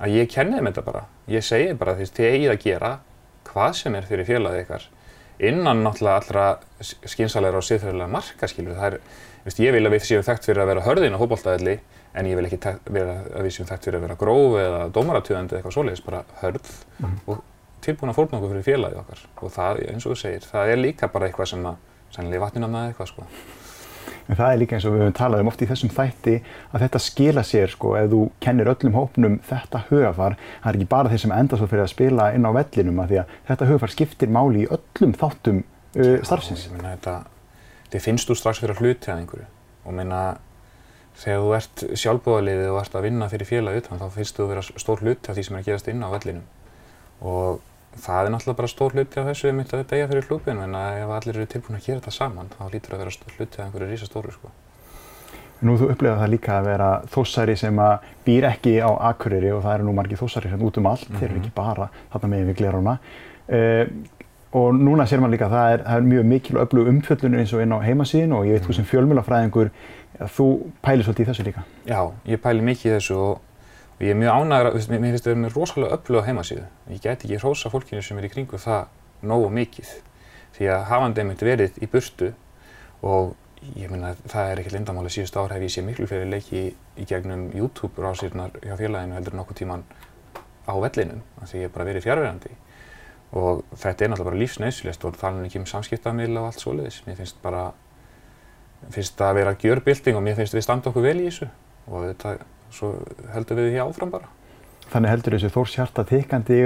að 0.00 0.16
ég 0.16 0.32
kenni 0.32 0.56
þeim 0.56 0.70
þetta 0.70 0.86
bara. 0.86 1.04
Ég 1.28 1.44
segi 1.44 1.76
bara 1.80 1.96
því 1.98 2.08
þið 2.16 2.30
eigið 2.30 2.54
að 2.54 2.64
gera 2.64 2.94
hvað 3.50 3.76
sem 3.82 3.96
er 3.98 4.08
fyrir 4.08 4.28
félagið 4.28 4.64
ykkar 4.64 4.88
innan 5.48 5.82
náttúrulega 5.84 6.20
allra 6.20 6.46
skynsalega 7.08 7.60
og 7.60 7.66
siðfæðilega 7.66 8.12
marka 8.12 8.48
skilur. 8.50 8.76
Það 8.78 8.88
er, 8.90 8.98
veist, 9.46 9.62
ég 9.62 9.74
vil 9.76 9.84
að 9.86 9.94
við 9.96 10.06
séum 10.08 10.26
þekkt 10.26 10.50
fyrir 10.50 10.64
að 10.64 10.72
vera 10.72 10.84
hörðin 10.86 11.16
á 11.16 11.22
hópoltaðalli 11.22 11.76
en 12.18 12.26
ég 12.26 12.38
vil 12.38 12.48
ekki 12.48 12.74
vera 12.90 13.16
að 13.28 13.46
við 13.46 13.54
séum 13.56 13.70
þekkt 13.70 13.88
fyrir 13.88 14.00
að 14.00 14.06
vera 14.08 14.18
gróf 14.20 14.58
eða 14.60 14.82
dómaratöðandi 14.96 15.54
eða 15.54 15.60
eitthvað 15.60 15.76
svoleiðis, 15.76 16.04
bara 16.06 16.24
hörð 16.42 16.72
mm. 16.98 17.16
og 17.30 17.42
tilbúin 17.84 18.12
að 18.12 18.18
fórna 18.18 18.40
okkur 18.40 18.52
fyrir 18.54 18.66
félagið 18.66 19.00
okkar. 19.04 19.24
Og 19.40 19.54
það, 19.54 19.82
eins 19.92 20.06
og 20.06 20.14
þú 20.14 20.20
segir, 20.24 20.46
það 20.50 20.74
er 20.74 20.82
líka 20.84 21.10
bara 21.12 21.30
eitthvað 21.30 21.52
sem 21.54 21.70
að, 21.70 21.80
sannlega 22.10 22.40
í 22.40 22.44
vatninu 22.44 22.70
með 22.70 22.90
eitthvað 22.90 23.12
sko. 23.12 23.28
En 24.30 24.38
það 24.38 24.52
er 24.52 24.60
líka 24.60 24.76
eins 24.76 24.86
og 24.86 24.94
við 24.94 25.02
höfum 25.02 25.16
talað 25.18 25.42
um 25.42 25.50
oft 25.50 25.62
í 25.64 25.66
þessum 25.66 25.90
þætti 25.90 26.34
að 26.70 26.84
þetta 26.84 27.02
skila 27.02 27.42
sér 27.46 27.72
sko 27.72 27.94
ef 27.98 28.10
þú 28.12 28.20
kennir 28.44 28.70
öllum 28.70 28.94
hópnum 28.94 29.38
þetta 29.48 29.80
hugafar. 29.88 30.36
Það 30.62 30.70
er 30.70 30.78
ekki 30.78 30.90
bara 30.92 31.10
þeir 31.10 31.22
sem 31.24 31.34
enda 31.34 31.58
svo 31.58 31.66
fyrir 31.70 31.86
að 31.86 31.92
spila 31.94 32.28
inn 32.36 32.46
á 32.46 32.50
vellinum 32.54 33.02
að 33.02 33.10
því 33.10 33.18
að 33.22 33.32
þetta 33.50 33.70
hugafar 33.72 33.94
skiptir 33.96 34.30
máli 34.36 34.62
í 34.62 34.68
öllum 34.76 35.16
þáttum 35.18 35.64
uh, 35.64 36.14
starfsins. 36.28 36.62
Já, 36.62 36.70
ég 36.70 36.76
meina 36.76 36.94
þetta, 36.94 37.16
þið 37.90 38.06
finnst 38.06 38.30
þú 38.30 38.38
strax 38.38 38.62
fyrir 38.62 38.76
að 38.76 38.84
hluti 38.84 39.10
að 39.10 39.24
einhverju 39.24 39.50
og 39.80 39.96
meina 39.96 40.20
þegar 41.20 41.42
þú 41.42 41.56
ert 41.56 41.84
sjálfbúðaliðið 42.00 42.70
og 42.70 42.78
ert 42.80 42.94
að 42.96 43.06
vinna 43.08 43.28
fyrir 43.32 43.48
félagi 43.48 43.82
utan 43.82 44.00
þá 44.00 44.06
finnst 44.14 44.36
þú 44.36 44.46
að 44.46 44.52
vera 44.54 44.64
stór 44.68 45.02
hluti 45.04 45.30
af 45.32 45.36
því 45.36 45.46
sem 45.46 45.56
er 45.56 45.62
að 45.62 45.68
gerast 45.70 45.90
inn 45.90 46.04
á 46.06 46.08
vellinum 46.14 46.46
og 47.20 47.60
það 47.98 48.26
er 48.26 48.32
náttúrulega 48.34 48.56
bara 48.56 48.70
stór 48.70 48.94
hluti 48.94 49.20
af 49.20 49.28
þessu 49.30 49.48
ég 49.48 49.54
myndi 49.56 49.76
að 49.76 49.94
eiga 49.96 50.08
fyrir 50.10 50.26
klúpin 50.28 50.62
en 50.62 50.74
ef 50.74 51.14
allir 51.16 51.36
eru 51.36 51.46
tilbúin 51.50 51.78
að 51.78 51.86
gera 51.86 52.00
þetta 52.00 52.14
saman 52.14 52.52
þá 52.54 52.62
lítur 52.72 52.94
að 52.94 53.02
vera 53.04 53.14
stór 53.14 53.38
hluti 53.38 53.60
af 53.60 53.64
einhverju 53.66 53.90
rísa 53.90 54.06
stóru 54.06 54.34
sko. 54.34 54.52
Nú 55.60 55.74
þú 55.76 55.90
upplifað 55.92 56.22
það 56.22 56.32
líka 56.32 56.54
að 56.56 56.68
vera 56.70 56.90
þóssari 57.12 57.56
sem 57.60 57.82
að 57.84 58.06
býr 58.24 58.46
ekki 58.48 58.78
á 58.80 58.90
Akureyri 59.10 59.50
og 59.52 59.60
það 59.66 59.74
eru 59.74 59.88
nú 59.88 59.92
margir 59.98 60.20
þóssari 60.20 60.48
hérna 60.48 60.70
út 60.70 60.78
um 60.80 60.86
allt, 60.86 61.08
mm 61.08 61.14
-hmm. 61.14 61.20
þeir 61.20 61.30
eru 61.30 61.40
ekki 61.40 61.52
bara 61.54 61.90
þarna 62.12 62.28
megin 62.28 62.48
við 62.48 62.56
gleruna. 62.56 62.98
Uh, 63.50 63.84
og 64.52 64.74
núna 64.74 65.06
sér 65.06 65.20
maður 65.20 65.34
líka 65.34 65.46
að 65.46 65.54
það 65.54 65.72
er, 65.72 65.82
það 65.84 65.96
er 65.96 66.08
mjög 66.10 66.24
mikil 66.24 66.56
og 66.56 66.62
öflug 66.64 66.88
umfjöllunir 66.88 67.38
eins 67.38 67.52
og 67.52 67.62
inn 67.62 67.72
á 67.76 67.78
heimasíðin 67.78 68.32
og 68.32 68.46
ég 68.46 68.52
veit 68.52 68.66
þú 68.66 68.72
sem 68.72 68.84
fjölmjölafræðingur 68.84 69.70
þú 70.36 70.46
pælir 70.82 71.04
svolítið 71.04 71.24
í 71.24 71.28
þessu 71.28 71.46
líka. 71.46 71.62
Já, 71.86 72.00
ég 72.26 72.42
pæli 72.42 72.64
mikið 72.66 72.90
í 72.90 72.94
þessu 72.96 73.14
og, 73.16 73.40
og 74.00 74.06
ég 74.06 74.14
er 74.14 74.16
mjög 74.16 74.38
ánægður, 74.40 74.78
mér 74.88 75.02
finnst 75.10 75.26
þetta 75.26 75.40
með 75.42 75.56
rosalega 75.58 75.96
öflug 75.98 76.22
á 76.24 76.28
heimasíðu. 76.30 76.62
Ég 76.88 77.02
get 77.04 77.24
ekki 77.26 77.40
hrósa 77.42 77.68
fólkinu 77.68 78.00
sem 78.00 78.16
er 78.16 78.30
í 78.30 78.32
kringu 78.32 78.56
það 78.56 78.86
nógu 79.28 79.50
mikið 79.52 79.90
því 80.56 80.70
að 80.72 80.86
hafandi 80.88 81.20
einmitt 81.20 81.44
verið 81.44 81.76
í 81.84 81.88
burtu 81.92 82.30
og 83.04 83.34
ég 83.76 83.92
minna 83.92 84.14
það 84.24 84.52
er 84.54 84.62
ekkert 84.62 84.76
lindamáli 84.78 85.12
síðust 85.12 85.36
ár 85.36 85.52
hef 85.52 85.66
ég 85.66 85.74
sé 85.74 85.84
miklu 85.84 86.08
fleiri 86.08 86.30
leiki 86.30 86.56
í, 86.56 86.64
í 86.96 87.04
gegnum 87.08 87.50
YouTube 87.52 88.00
rásýrnar 88.00 88.56
hjá 88.64 88.72
félaginu 88.80 89.18
heldur 89.18 89.36
nokkuð 89.36 89.60
tíman 89.60 89.84
á 90.64 90.72
vellinum 90.80 91.20
því 91.44 91.60
ég 91.60 91.68
hef 91.68 91.74
bara 91.76 91.88
verið 91.90 92.06
fjárverandi 92.06 92.56
og 93.36 93.60
þetta 93.76 94.04
er 94.06 94.10
náttúrulega 94.10 94.30
bara 94.30 94.40
lífsnauðsilegt 94.40 95.04
og 95.06 95.18
tala 95.20 95.44
ekki 95.44 95.60
um 95.60 95.68
samskiptamil 95.68 96.32
og 96.40 96.48
allt 96.48 96.64
svoleiðis. 96.64 97.02
Mér 97.06 97.20
finnst 97.20 97.36
bara 97.44 97.68
finnst 98.90 99.18
það 99.18 99.28
að 99.28 99.38
vera 99.38 99.58
gjörbilding 99.60 100.18
og 100.18 100.24
mér 100.24 100.38
finnst 100.40 100.56
við 100.56 100.64
standa 100.66 100.90
okkur 100.90 101.04
vel 101.04 101.18
í 101.20 101.28
þessu 101.28 101.50
og 101.90 102.08
þetta, 102.08 102.32
svo 102.74 102.92
heldur 103.34 103.58
við 103.60 103.72
því 103.72 103.82
áfram 103.84 104.12
bara. 104.12 104.30
Þannig 104.90 105.12
heldur 105.12 105.36
þessu 105.36 105.50
Þórs 105.54 105.74
hjarta 105.78 106.02
tikkandi 106.06 106.56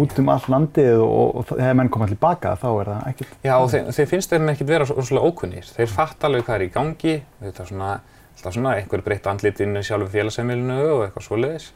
út 0.00 0.14
um 0.20 0.30
all 0.32 0.44
landið 0.48 1.02
og, 1.04 1.34
og 1.40 1.48
þegar 1.50 1.74
menn 1.76 1.90
koma 1.92 2.06
allir 2.08 2.20
baka 2.20 2.54
þá 2.60 2.68
er 2.70 2.90
það 2.90 3.08
ekkert... 3.10 3.34
Já 3.44 3.54
þeir, 3.74 3.90
þeir 3.98 4.08
finnst 4.12 4.32
þeim 4.32 4.52
ekkert 4.54 4.70
vera 4.70 4.86
svona 4.88 5.24
ókunnir. 5.24 5.68
Þeir 5.76 5.90
fatt 5.92 6.24
alveg 6.24 6.46
hvað 6.46 6.56
er 6.56 6.64
í 6.64 6.70
gangi, 6.72 7.16
þetta 7.42 7.64
er 7.64 7.70
svona, 7.72 7.90
alltaf 8.32 8.56
svona 8.56 8.72
einhver 8.78 9.04
breytt 9.04 9.28
andlit 9.28 9.60
inn 9.60 9.76
í 9.76 9.84
sjálfu 9.84 10.08
félagsheimilinu 10.14 10.78
og 10.94 11.04
eitthvað 11.04 11.28
svoleiðis. 11.28 11.68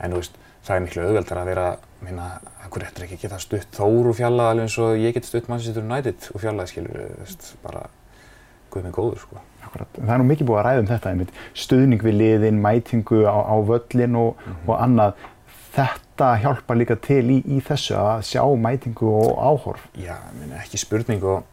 En 0.00 0.16
þú 0.16 0.22
veist, 0.22 0.40
það 0.64 0.78
er 0.78 0.84
miklu 0.86 1.04
auðveldar 1.04 1.42
að 1.42 1.52
vera, 1.52 1.68
minna, 2.06 2.32
hvað 2.64 2.86
réttur 2.86 3.04
ekki 3.06 3.20
geta 3.26 3.42
stutt 3.44 3.76
Þór 3.76 4.12
og 4.14 4.16
fjallað 4.16 4.54
alveg 4.54 4.68
eins 4.70 4.80
og 4.80 4.96
ég 4.96 5.16
get 5.16 5.28
stutt 5.28 5.52
Manchester 5.52 5.84
United 5.84 6.32
og 6.32 6.40
fjallað, 6.40 6.72
skilur, 6.72 7.04
þú 7.04 7.24
veist, 7.26 7.52
bara 7.60 7.84
guð 8.72 8.88
með 8.88 8.96
góður 8.96 9.24
sko. 9.26 9.44
Akkurat. 9.70 10.00
Það 10.00 10.14
er 10.14 10.18
nú 10.18 10.26
mikið 10.26 10.48
búið 10.48 10.58
að 10.58 10.64
ræða 10.66 10.80
um 10.82 10.88
þetta 10.88 11.10
einmitt, 11.10 11.36
stuðning 11.54 12.02
við 12.02 12.16
liðin, 12.18 12.56
mætingu 12.64 13.20
á, 13.22 13.38
á 13.38 13.56
völlin 13.62 14.16
og, 14.18 14.34
mm 14.34 14.52
-hmm. 14.52 14.66
og 14.66 14.80
annað. 14.82 15.12
Þetta 15.70 16.28
hjálpar 16.42 16.76
líka 16.76 16.96
til 16.98 17.30
í, 17.30 17.38
í 17.46 17.60
þessu 17.62 17.94
að 17.94 18.24
sjá 18.26 18.42
mætingu 18.42 19.06
og 19.06 19.38
áhorf. 19.38 19.86
Já, 19.94 20.16
minn, 20.40 20.52
ekki 20.58 20.78
spurning 20.78 21.22
og 21.22 21.44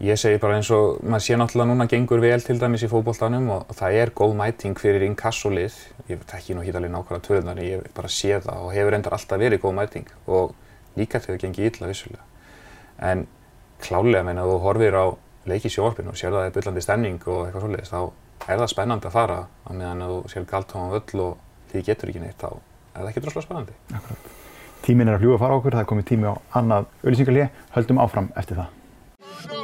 ég 0.00 0.18
segi 0.18 0.38
bara 0.38 0.56
eins 0.56 0.70
og 0.70 0.98
maður 1.04 1.22
sé 1.22 1.36
náttúrulega 1.36 1.70
núna 1.70 1.86
gengur 1.86 2.20
vel 2.20 2.40
til 2.42 2.58
dæmis 2.58 2.82
í 2.82 2.88
fókbóltanum 2.88 3.50
og 3.50 3.66
það 3.70 3.92
er 3.92 4.10
góð 4.10 4.34
mæting 4.34 4.78
fyrir 4.78 5.02
inkassolið. 5.06 5.74
Ég 6.08 6.18
tekki 6.26 6.54
nú 6.54 6.64
hítalið 6.66 6.90
nákvæmlega 6.90 7.26
tölunar 7.26 7.58
en 7.58 7.64
ég 7.64 7.86
bara 7.94 8.08
sé 8.08 8.40
það 8.40 8.58
og 8.64 8.72
hefur 8.72 8.94
endar 8.94 9.12
alltaf 9.12 9.38
verið 9.38 9.60
góð 9.60 9.74
mæting 9.74 10.06
og 10.26 10.54
líka 10.96 11.20
þegar 11.20 11.38
það 11.38 11.42
gengir 11.42 11.70
illa 11.70 11.86
vissulega. 11.86 12.24
En 12.98 13.26
klálega 13.80 14.24
meina 14.24 14.42
þú 14.42 14.58
horfir 14.64 14.98
á 14.98 15.06
leiki 15.48 15.70
sjóarpinu 15.72 16.12
og 16.12 16.18
sér 16.18 16.34
það 16.34 16.48
er 16.48 16.56
byllandi 16.56 16.82
stemning 16.84 17.22
og 17.26 17.46
eitthvað 17.46 17.64
svolítið, 17.64 17.92
þá 17.92 18.50
er 18.50 18.60
það 18.60 18.72
spennandi 18.74 19.08
að 19.08 19.16
fara 19.16 19.38
á 19.46 19.70
meðan 19.70 20.04
að 20.04 20.12
þú 20.12 20.18
sér 20.32 20.50
galtóma 20.50 20.90
völl 20.96 21.24
og 21.26 21.38
því 21.70 21.84
getur 21.86 22.12
ekki 22.12 22.24
neitt, 22.24 22.42
þá 22.42 22.50
er 22.50 23.00
það 23.00 23.10
ekki 23.12 23.24
droslega 23.24 23.46
spennandi. 23.46 23.78
Akkurat. 24.00 24.36
Tíminn 24.84 25.08
er 25.08 25.18
að 25.18 25.24
fljúa 25.24 25.38
að 25.38 25.42
fara 25.44 25.60
okkur, 25.60 25.76
það 25.76 25.84
er 25.84 25.90
komið 25.94 26.10
tími 26.10 26.30
á 26.32 26.34
annað 26.60 26.92
auðlýsingarlið, 27.04 27.64
höldum 27.76 28.04
áfram 28.04 28.30
eftir 28.40 28.62
það. 28.62 29.59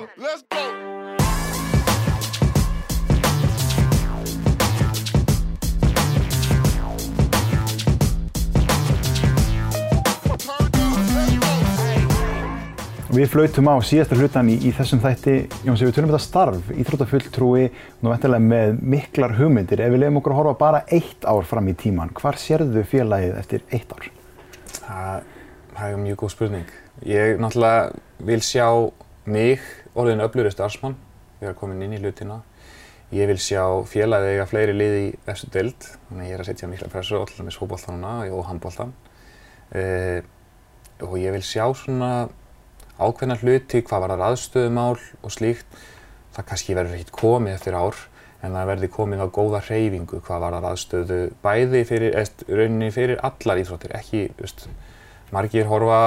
Við 13.16 13.30
flautum 13.32 13.68
á 13.72 13.80
síðasta 13.80 14.16
hlutan 14.18 14.48
í, 14.52 14.58
í 14.68 14.70
þessum 14.76 15.00
þætti, 15.00 15.34
Jóns, 15.64 15.80
ef 15.80 15.88
við 15.88 15.94
tölum 15.96 16.10
um 16.10 16.12
þetta 16.12 16.26
starf, 16.26 16.66
íþróttafulltrúi, 16.82 17.62
nú 18.04 18.12
eftirlega 18.12 18.44
með 18.44 18.82
miklar 18.92 19.32
hugmyndir. 19.38 19.80
Ef 19.80 19.94
við 19.94 20.02
lefum 20.02 20.18
okkur 20.20 20.34
að 20.34 20.40
horfa 20.42 20.58
bara 20.60 20.82
eitt 20.92 21.24
ár 21.24 21.48
fram 21.48 21.70
í 21.72 21.74
tíman, 21.80 22.12
hvar 22.18 22.36
sérðu 22.36 22.84
félagið 22.84 23.40
eftir 23.40 23.64
eitt 23.72 23.96
ár? 23.96 24.10
Það, 24.82 25.32
það 25.78 25.94
er 25.94 26.04
mjög 26.04 26.20
góð 26.26 26.34
spurning. 26.34 26.76
Ég 27.08 27.40
náttúrulega 27.40 28.28
vil 28.28 28.40
sjá 28.44 28.68
mig 29.32 29.66
orðin 29.96 30.24
öflurri 30.28 30.52
starfsmann, 30.52 31.00
við 31.40 31.48
erum 31.48 31.60
komin 31.64 31.84
inn 31.88 31.96
í 31.96 32.04
hlutina. 32.04 32.42
Ég 33.16 33.32
vil 33.32 33.40
sjá 33.40 33.62
félagið 33.88 34.34
eiga 34.34 34.50
fleiri 34.52 34.76
lið 34.76 35.02
í 35.06 35.12
þessu 35.24 35.54
deild, 35.56 35.92
þannig 36.10 36.34
ég 36.34 36.36
er 36.36 36.44
að 36.44 36.52
setja 36.52 36.68
mikla 36.68 36.92
pressu, 36.92 37.22
allir 37.24 37.48
með 37.48 37.62
svóboltanuna 37.62 38.18
og 38.28 38.48
handboltan. 38.52 38.98
Uh, 39.72 40.18
og 41.00 41.22
ég 41.22 41.32
vil 41.32 41.46
sjá 41.46 41.64
svona 41.72 42.26
ákveðna 42.99 43.39
hluti, 43.43 43.82
hvað 43.85 44.02
var 44.02 44.15
það 44.15 44.26
aðstöðumál 44.30 44.99
og 45.23 45.32
slíkt, 45.35 45.80
það 46.37 46.49
kannski 46.50 46.76
verður 46.76 46.99
ekkert 46.99 47.17
komið 47.17 47.56
eftir 47.56 47.76
ár 47.76 48.02
en 48.45 48.56
það 48.56 48.71
verður 48.71 48.93
komið 48.97 49.23
á 49.25 49.26
góða 49.32 49.63
hreyfingu 49.67 50.21
hvað 50.25 50.43
var 50.45 50.56
það 50.56 50.69
aðstöðu 50.71 51.21
bæði 51.45 51.85
fyrir, 51.89 52.19
eða 52.21 52.59
rauninni 52.61 52.91
fyrir 52.95 53.23
allar 53.26 53.63
íþróttir, 53.63 53.95
ekki, 53.97 54.23
veist, 54.41 54.67
margir 55.35 55.69
horfa, 55.71 56.00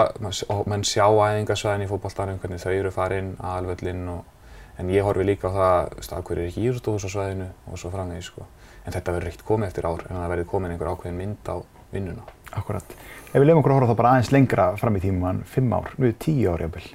menn 0.70 0.86
sjá 0.88 1.06
æðingarsvæðin 1.10 1.86
í 1.86 1.90
fótballtarinn, 1.90 2.40
hvernig 2.42 2.62
þau 2.64 2.74
eru 2.74 2.94
farin, 2.96 3.34
aðalvöllinn 3.42 4.06
og 4.14 4.80
en 4.80 4.94
ég 4.94 5.04
horfi 5.04 5.26
líka 5.28 5.52
á 5.52 5.58
það, 5.58 5.98
veist, 6.00 6.14
að 6.16 6.24
hverju 6.30 6.46
er 6.46 6.52
ekki 6.52 6.66
íþróttuhús 6.70 7.06
á 7.06 7.10
svæðinu 7.12 7.50
og 7.68 7.82
svo 7.82 7.92
framvegis, 7.92 8.30
sko. 8.32 8.48
En 8.86 8.96
þetta 8.96 9.16
verður 9.16 9.34
ekkert 9.34 9.48
komið 9.50 9.72
eftir 9.74 9.88
ár 9.90 10.06
en 10.08 10.16
það 10.16 10.32
verður 10.34 10.50
komið 10.54 10.74
einhver 10.74 10.92
ákveðin 10.94 11.20
mynd 11.20 11.52
á 11.52 11.56
vinnuna. 11.94 12.26
Akkurat. 12.58 12.96
Ef 13.30 13.38
við 13.38 13.46
lefum 13.50 13.62
okkur 13.62 13.74
að 13.74 13.80
horfa 13.80 13.94
þá 13.94 14.00
bara 14.00 14.12
aðeins 14.16 14.32
lengra 14.34 14.68
fram 14.80 14.98
í 14.98 15.02
tíman, 15.04 15.42
fimm 15.46 15.74
ár, 15.76 15.92
nú 15.98 16.10
er 16.10 16.16
tíu 16.22 16.54
ár 16.54 16.64
jafnvel. 16.66 16.86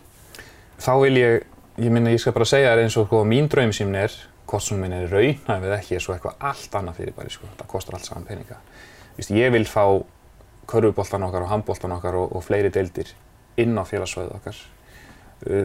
Þá 0.83 0.93
vil 1.05 1.19
ég, 1.21 1.45
ég 1.85 1.95
minna, 1.95 2.15
ég 2.15 2.23
skal 2.23 2.35
bara 2.35 2.49
segja 2.49 2.73
þér 2.73 2.83
eins 2.85 2.97
og 2.99 3.07
sko, 3.07 3.23
mín 3.29 3.47
draumsýmn 3.51 3.99
er, 4.01 4.17
hvort 4.51 4.67
sem 4.67 4.81
minn 4.81 4.95
er 4.97 5.07
raunhæf 5.11 5.69
eða 5.69 5.79
ekki, 5.79 5.97
er 5.97 6.05
svo 6.05 6.17
eitthvað 6.17 6.43
allt 6.51 6.75
annað 6.81 6.99
fyrir 7.01 7.17
bæri, 7.17 7.33
sko. 7.33 7.49
Það 7.61 7.71
kostar 7.71 7.99
allt 7.99 8.09
saman 8.09 8.27
peninga. 8.29 8.59
Vist, 9.17 9.31
ég 9.35 9.55
vil 9.55 9.65
fá 9.71 9.85
körfuboltan 10.71 11.25
okkar 11.29 11.47
og 11.47 11.53
handboltan 11.53 11.95
okkar 11.97 12.19
og, 12.19 12.35
og 12.35 12.45
fleiri 12.45 12.73
deildir 12.75 13.15
inn 13.61 13.79
á 13.79 13.87
félagsvæðið 13.87 14.37
okkar. 14.41 14.61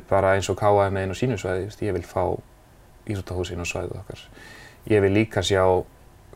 Bara 0.09 0.35
eins 0.37 0.49
og 0.51 0.57
KM 0.59 0.93
með 0.95 1.07
inn 1.07 1.15
á 1.15 1.17
sínu 1.17 1.39
svæði, 1.41 1.67
vist, 1.69 1.83
ég 1.83 1.95
vil 1.97 2.05
fá 2.05 2.23
íþróttahús 3.09 3.53
inn 3.55 3.63
á 3.63 3.67
svæðið 3.67 3.99
okkar. 4.03 4.25
Ég 4.89 5.03
vil 5.03 5.13
líka 5.17 5.43
sjá 5.45 5.63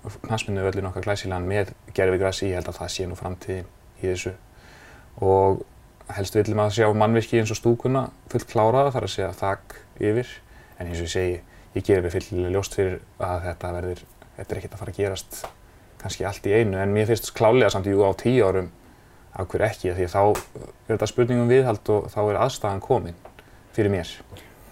knastmyndu 0.04 0.64
völlin 0.66 0.90
okkar 0.90 1.06
glæsilegan 1.06 1.48
með 1.48 1.72
gerfigrassi, 1.96 2.50
ég 2.52 2.60
held 2.60 2.70
að 2.72 2.80
það 2.82 2.92
sé 2.94 3.08
nú 3.08 3.18
framtíðin 3.20 3.70
í 4.02 4.10
þessu. 4.10 4.34
Og 5.24 5.64
helst 6.18 6.36
viljum 6.36 6.62
að 6.64 6.76
sjá 6.78 6.88
mannvirki 6.98 7.40
eins 7.40 7.54
og 7.54 7.60
stúkuna 7.60 8.06
fullt 8.32 8.50
kláraða 8.52 8.94
þar 8.96 9.08
að 9.08 9.14
segja 9.16 9.34
þakk 9.40 9.76
yfir. 10.04 10.32
En 10.78 10.90
eins 10.90 11.00
og 11.00 11.08
ég 11.08 11.14
segi, 11.14 11.42
ég 11.78 11.88
gerir 11.88 12.04
mig 12.04 12.16
fyllilega 12.16 12.56
ljóst 12.58 12.78
fyrir 12.78 13.00
að 13.24 13.44
þetta 13.48 13.74
verður, 13.78 14.06
þetta 14.38 14.56
er 14.56 14.62
ekkert 14.62 14.76
að 14.76 14.84
fara 14.84 14.96
að 14.96 15.02
gerast 15.02 15.44
kannski 16.04 16.28
allt 16.28 16.50
í 16.50 16.56
einu. 16.58 16.80
En 16.82 16.96
mér 16.96 17.10
finnst 17.12 17.32
klálega 17.38 17.72
samt 17.74 17.88
í 17.88 17.96
á 17.96 18.12
tíu 18.20 18.48
árum 18.48 18.72
af 19.34 19.48
hverju 19.50 19.68
ekki? 19.70 19.94
Því 19.98 20.10
þá 20.12 20.22
er 20.26 20.90
þetta 20.92 21.10
spurningum 21.10 21.52
viðhald 21.52 21.94
og 21.94 22.10
þá 22.14 22.20
er 22.26 22.42
aðstæðan 22.44 22.84
komin 22.84 23.22
fyrir 23.74 23.94
mér. 23.94 24.12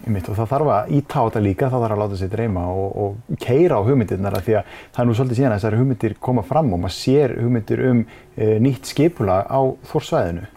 Einmitt, 0.01 0.25
og 0.31 0.37
það 0.39 0.47
þarf 0.49 0.69
að 0.73 0.91
íta 0.97 1.21
á 1.21 1.25
þetta 1.27 1.41
líka, 1.45 1.67
það 1.69 1.83
þarf 1.83 1.93
að 1.93 1.99
láta 2.01 2.17
sér 2.17 2.29
dreyma 2.31 2.61
og, 2.73 2.93
og 3.03 3.35
keira 3.41 3.77
á 3.77 3.85
hugmyndirnar 3.85 4.37
því 4.41 4.55
að 4.57 4.69
það 4.79 5.01
er 5.03 5.07
nú 5.07 5.15
svolítið 5.17 5.37
síðan 5.37 5.51
að 5.51 5.59
þessari 5.59 5.81
hugmyndir 5.81 6.15
koma 6.25 6.43
fram 6.47 6.71
og 6.73 6.79
maður 6.81 6.95
sér 6.95 7.33
hugmyndir 7.37 7.83
um 7.85 7.99
e, 8.01 8.47
nýtt 8.65 8.89
skipula 8.89 9.35
á 9.45 9.61
þórsvæðinu. 9.91 10.47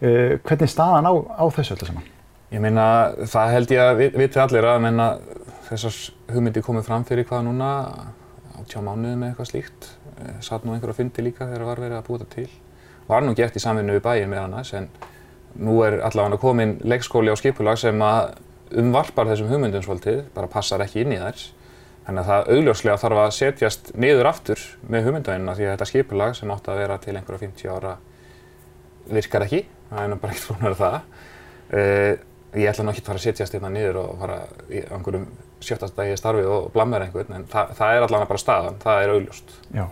E, 0.00 0.12
hvernig 0.40 0.64
er 0.64 0.72
staðan 0.72 1.08
á, 1.10 1.12
á 1.12 1.44
þessu 1.58 1.76
öllu 1.76 1.88
saman? 1.90 2.06
Ég 2.54 2.62
meina, 2.64 2.86
það 3.28 3.52
held 3.52 3.74
ég 3.74 3.82
að 3.82 4.00
við 4.00 4.16
viti 4.22 4.40
allir 4.40 4.68
að 4.70 4.80
meina, 4.86 5.10
þessar 5.68 6.00
hugmyndir 6.32 6.64
komið 6.64 6.88
fram 6.88 7.04
fyrir 7.04 7.28
hvaða 7.28 7.48
núna, 7.50 7.70
átjá 8.62 8.80
mánuði 8.80 9.18
með 9.20 9.34
eitthvað 9.34 9.50
slíkt. 9.50 9.90
E, 10.16 10.38
satt 10.40 10.64
nú 10.64 10.72
einhver 10.72 10.94
að 10.94 11.02
fundi 11.02 11.26
líka 11.26 11.44
þegar 11.44 11.66
það 11.66 11.72
var 11.74 11.84
verið 11.84 12.00
að 12.00 12.08
búa 12.08 12.22
þetta 12.24 12.38
til. 12.38 12.48
Var 13.12 13.28
nú 13.28 13.36
gert 13.36 13.60
í 13.60 13.66
samvinnu 13.66 13.98
við 13.98 14.06
bæin 14.08 14.32
með 14.32 14.44
annars 14.46 14.72
en 14.78 14.88
nú 15.60 15.78
er 15.84 16.00
allavega 16.04 16.40
komin 16.40 16.78
leikskóli 16.84 17.32
á 17.32 17.36
skipulag 17.36 17.78
sem 17.80 18.00
að 18.04 18.34
umvarpar 18.74 19.30
þessum 19.30 19.50
hugmyndum 19.52 19.84
svolítið, 19.84 20.24
bara 20.34 20.50
passar 20.50 20.82
ekki 20.84 21.04
inn 21.04 21.14
í 21.14 21.20
þær. 21.20 21.44
Þannig 22.06 22.22
að 22.22 22.28
það 22.30 22.50
augljóslega 22.54 23.00
þarf 23.02 23.20
að 23.22 23.32
setjast 23.34 23.88
niður 23.98 24.28
aftur 24.30 24.62
með 24.86 25.08
hugmyndavinnina 25.08 25.56
því 25.58 25.66
að 25.66 25.72
þetta 25.74 25.88
skipulag 25.90 26.36
sem 26.38 26.52
átti 26.54 26.70
að 26.70 26.80
vera 26.82 26.98
til 27.02 27.16
einhverja 27.16 27.42
50 27.42 27.72
ára 27.74 27.96
virkar 29.10 29.46
ekki, 29.46 29.64
það 29.90 30.02
er 30.02 30.12
nú 30.12 30.18
bara 30.22 30.34
ekkert 30.34 30.52
búin 30.52 30.60
að 30.60 30.68
vera 30.68 30.78
það. 30.82 30.98
Uh, 31.66 32.12
ég 32.56 32.70
ætla 32.70 32.86
nú 32.86 32.92
ekki 32.94 33.02
að 33.02 33.10
fara 33.10 33.20
að 33.20 33.26
setjast 33.26 33.56
hérna 33.56 33.72
niður 33.74 34.00
og 34.04 34.22
fara 34.22 34.38
í 34.70 34.82
einhverjum 34.86 35.26
sjötta 35.66 35.90
dagi 35.96 36.16
starfið 36.20 36.50
og 36.52 36.68
blammar 36.74 37.06
einhvern, 37.06 37.40
en 37.40 37.46
það, 37.50 37.72
það 37.78 37.96
er 37.96 38.06
allavega 38.06 38.30
bara 38.30 38.42
staðan, 38.42 38.78
það 38.82 39.02
er 39.02 39.14
augljóst. 39.16 39.54
Já, 39.74 39.84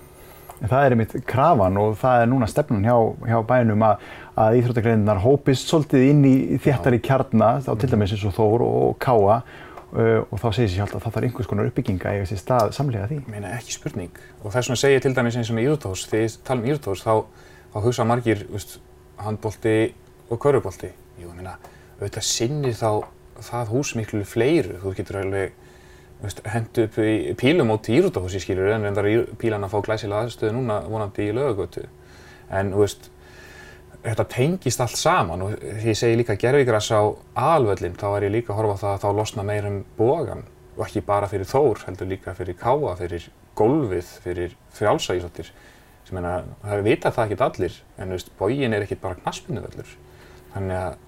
það 0.63 0.85
er 0.85 0.95
einmitt 0.95 1.15
krafan 1.29 1.79
og 1.81 1.97
það 2.01 2.23
er 2.23 2.31
núna 2.31 2.49
stefnun 2.51 2.87
hjá, 2.87 2.97
hjá 3.29 3.39
bænum 3.49 3.85
að, 3.87 4.09
að 4.41 4.59
íþróttagreininnar 4.61 5.23
hópist 5.25 5.71
svolítið 5.71 6.07
inn 6.11 6.25
í 6.29 6.35
þéttari 6.63 7.01
kjarna, 7.05 7.57
þá 7.65 7.71
til 7.81 7.91
dæmis 7.93 8.15
eins 8.15 8.27
og 8.29 8.37
Þór 8.37 8.65
og 8.67 8.99
Káa 9.03 9.41
uh, 9.41 10.21
og 10.29 10.37
þá 10.39 10.47
segir 10.51 10.71
sér 10.71 10.77
sjálf 10.81 10.95
að 10.95 11.05
það 11.07 11.17
þarf 11.17 11.29
einhvers 11.29 11.51
konar 11.51 11.71
uppbygginga 11.71 12.15
eiga 12.15 12.29
sér 12.31 12.41
stað 12.43 12.75
samlega 12.77 13.11
því. 13.11 13.21
Ég 13.25 13.33
meina 13.35 13.53
ekki 13.59 13.77
spurning 13.77 14.23
og 14.43 14.55
þess 14.55 14.71
vegna 14.71 14.81
segir 14.85 15.05
til 15.05 15.15
dæmis 15.17 15.39
eins 15.41 15.51
og 15.51 15.59
með 15.59 15.69
íþróttahús, 15.69 16.07
þegar 16.13 16.27
ég 16.27 16.39
tala 16.47 16.63
um 16.63 16.71
íþróttahús 16.71 17.05
þá, 17.05 17.15
þá 17.75 17.79
hugsa 17.89 18.09
margir, 18.09 18.47
veist, 18.53 18.79
handbólti 19.25 19.77
og 20.31 20.41
körubólti. 20.43 20.91
Ég 21.21 21.35
meina, 21.35 21.59
auðvitað 21.99 22.27
sinnir 22.31 22.79
þá 22.79 23.05
það 23.45 23.71
hús 23.75 23.95
miklu 23.99 24.25
fleiru, 24.27 24.79
þú 24.83 24.95
getur 24.99 25.21
alveg 25.23 25.64
hendu 26.49 26.87
upp 26.89 27.01
í 27.03 27.35
pílumót 27.39 27.89
í 27.91 27.99
íþróttahúsi 27.99 28.41
skilur 28.43 28.73
en 28.75 28.87
reyndar 28.87 29.09
pílan 29.41 29.67
að 29.67 29.75
fá 29.75 29.83
glæsilega 29.89 30.25
aðstöðu 30.25 30.55
núna 30.57 30.81
vonandi 30.89 31.29
í 31.29 31.35
lögagötu. 31.37 31.85
En, 32.55 32.73
veist, 32.77 33.11
þetta 34.05 34.27
tengist 34.35 34.83
allt 34.85 34.99
saman 35.01 35.45
og 35.45 35.55
því 35.61 35.93
ég 35.93 35.99
segi 35.99 36.19
líka 36.21 36.37
gerðvigrass 36.41 36.93
á 36.93 37.03
aðalvöllin 37.35 37.97
þá 38.01 38.09
er 38.11 38.27
ég 38.29 38.35
líka 38.37 38.53
að 38.53 38.61
horfa 38.61 38.81
það 38.83 38.93
að 38.95 39.05
þá 39.05 39.21
losna 39.21 39.47
meir 39.49 39.69
um 39.69 39.79
bógan 39.97 40.45
og 40.75 40.83
ekki 40.89 41.05
bara 41.07 41.31
fyrir 41.31 41.49
þór, 41.49 41.85
heldur 41.87 42.11
líka 42.11 42.35
fyrir 42.37 42.59
káa, 42.59 42.97
fyrir 42.99 43.29
gólfið, 43.57 44.11
fyrir 44.25 44.57
frjálsægisóttir 44.75 45.53
sem 46.05 46.19
meina, 46.19 46.43
það 46.61 46.77
er 46.77 46.85
vitað 46.85 47.17
það 47.17 47.27
ekkert 47.31 47.45
allir 47.47 47.81
en 47.97 48.13
veist, 48.13 48.33
bógin 48.39 48.77
er 48.77 48.85
ekkert 48.85 49.03
bara 49.05 49.19
knaspunuðvöllur 49.23 49.95
þannig 50.53 50.81
að 50.83 50.99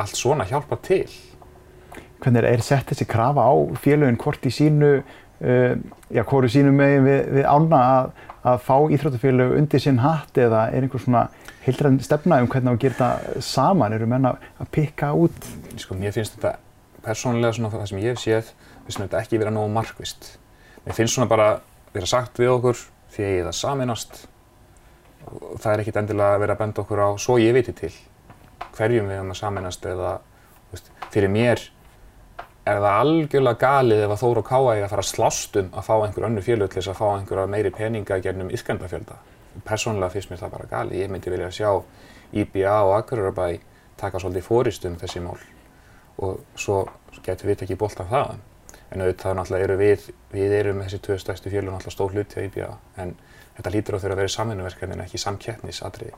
allt 0.00 0.18
svona 0.18 0.46
hjálpar 0.48 0.80
til 0.86 1.10
Hvernig 2.24 2.48
er 2.48 2.64
sett 2.64 2.88
þessi 2.88 3.06
krafa 3.08 3.44
á 3.44 3.52
félögin 3.84 4.16
hvort 4.20 4.46
í 4.48 4.52
sínu 4.54 4.90
uh, 4.96 5.72
já, 6.08 6.22
hvoru 6.24 6.48
sínu 6.48 6.72
megin 6.72 7.04
við, 7.04 7.20
við 7.38 7.48
ána 7.48 7.80
að, 7.84 8.12
að 8.48 8.60
fá 8.64 8.76
íþróttafélög 8.96 9.56
undir 9.58 9.82
sinn 9.82 10.00
hatt 10.00 10.40
eða 10.40 10.68
er 10.72 10.86
einhver 10.86 11.04
svona 11.04 11.26
heildræðin 11.66 12.00
stefna 12.04 12.40
um 12.42 12.48
hvernig 12.48 12.74
það 12.74 12.80
gera 12.84 12.96
þetta 12.98 13.44
saman, 13.44 13.96
eru 13.96 14.08
menna 14.08 14.34
að 14.60 14.70
pikka 14.74 15.12
út? 15.16 15.50
Sko, 15.80 15.96
mér 16.00 16.16
finnst 16.16 16.38
þetta 16.38 16.56
persónulega 17.04 17.56
svona 17.56 17.72
það 17.72 17.86
sem 17.90 18.02
ég 18.02 18.14
hef 18.14 18.22
séð, 18.22 18.50
finnst 18.86 19.00
þetta 19.04 19.20
ekki 19.20 19.40
vera 19.40 19.52
nógu 19.52 19.72
markvist. 19.72 20.34
Mér 20.84 20.96
finnst 20.96 21.16
svona 21.16 21.28
bara 21.30 21.48
vera 21.94 22.08
sagt 22.08 22.40
við 22.40 22.52
okkur 22.56 22.80
því 23.14 23.24
að 23.24 23.36
ég 23.36 23.46
það 23.48 23.58
saminast 23.60 24.24
og 25.24 25.60
það 25.62 25.70
er 25.70 25.82
ekkit 25.84 26.00
endilega 26.02 26.36
að 26.36 26.42
vera 26.44 26.56
að 26.56 26.60
benda 26.64 26.82
okkur 26.82 27.00
á 27.00 27.08
svo 27.20 27.38
ég 27.40 27.54
viti 27.56 27.72
til 27.76 27.92
hverjum 28.74 29.08
við 29.08 29.18
erum 29.18 29.32
að 29.32 29.40
saminast 29.40 29.86
eða 29.88 30.16
veist, 30.72 30.90
fyrir 31.14 31.32
mér 31.32 31.62
er 32.64 32.80
það 32.80 32.98
algjörlega 33.02 33.60
galið 33.60 34.02
ef 34.06 34.12
að 34.14 34.20
Þór 34.22 34.40
og 34.40 34.46
Káa 34.48 34.74
er 34.74 34.84
að 34.86 34.92
fara 34.94 35.04
að 35.04 35.10
slást 35.10 35.56
um 35.60 35.66
að 35.76 35.86
fá 35.88 35.94
einhver 35.98 36.26
önnu 36.30 36.44
félög 36.44 36.72
til 36.72 36.80
þess 36.80 36.92
að 36.94 37.00
fá 37.00 37.06
einhverja 37.10 37.50
meiri 37.52 37.72
peninga 37.74 38.18
gernum 38.24 38.52
yskandafjölda. 38.56 39.18
Personlega 39.68 40.14
finnst 40.14 40.32
mér 40.32 40.40
það 40.40 40.54
bara 40.56 40.70
galið. 40.70 41.02
Ég 41.02 41.12
myndi 41.12 41.32
vilja 41.34 41.50
sjá 41.52 41.70
IBA 42.32 42.78
og 42.88 42.94
Akureyrbæ 42.98 43.44
taka 44.00 44.22
svolítið 44.22 44.48
fórist 44.48 44.88
um 44.88 44.96
þessi 44.98 45.22
mál 45.22 45.38
og 46.24 46.40
svo 46.56 46.84
getur 47.26 47.50
við 47.50 47.66
ekki 47.66 47.78
bólt 47.78 48.00
af 48.00 48.10
það. 48.10 48.34
En 48.94 49.02
auðvitað 49.02 49.36
náttúrulega 49.36 49.68
eru 49.68 49.78
við, 49.78 50.10
við 50.32 50.52
erum 50.60 50.82
þessi 50.84 51.00
tvö 51.04 51.18
stærstu 51.20 51.50
félög 51.50 51.74
náttúrulega 51.74 51.96
stór 51.96 52.14
hluti 52.14 52.40
á 52.40 52.46
IBA 52.46 52.70
en 53.02 53.16
þetta 53.58 53.74
lítur 53.74 53.98
á 53.98 54.00
þeirra 54.00 54.16
að 54.16 54.22
vera 54.22 54.34
samvinnuverkefni 54.36 54.96
en 54.96 55.04
ekki 55.04 55.20
samkeppnisatriði. 55.20 56.14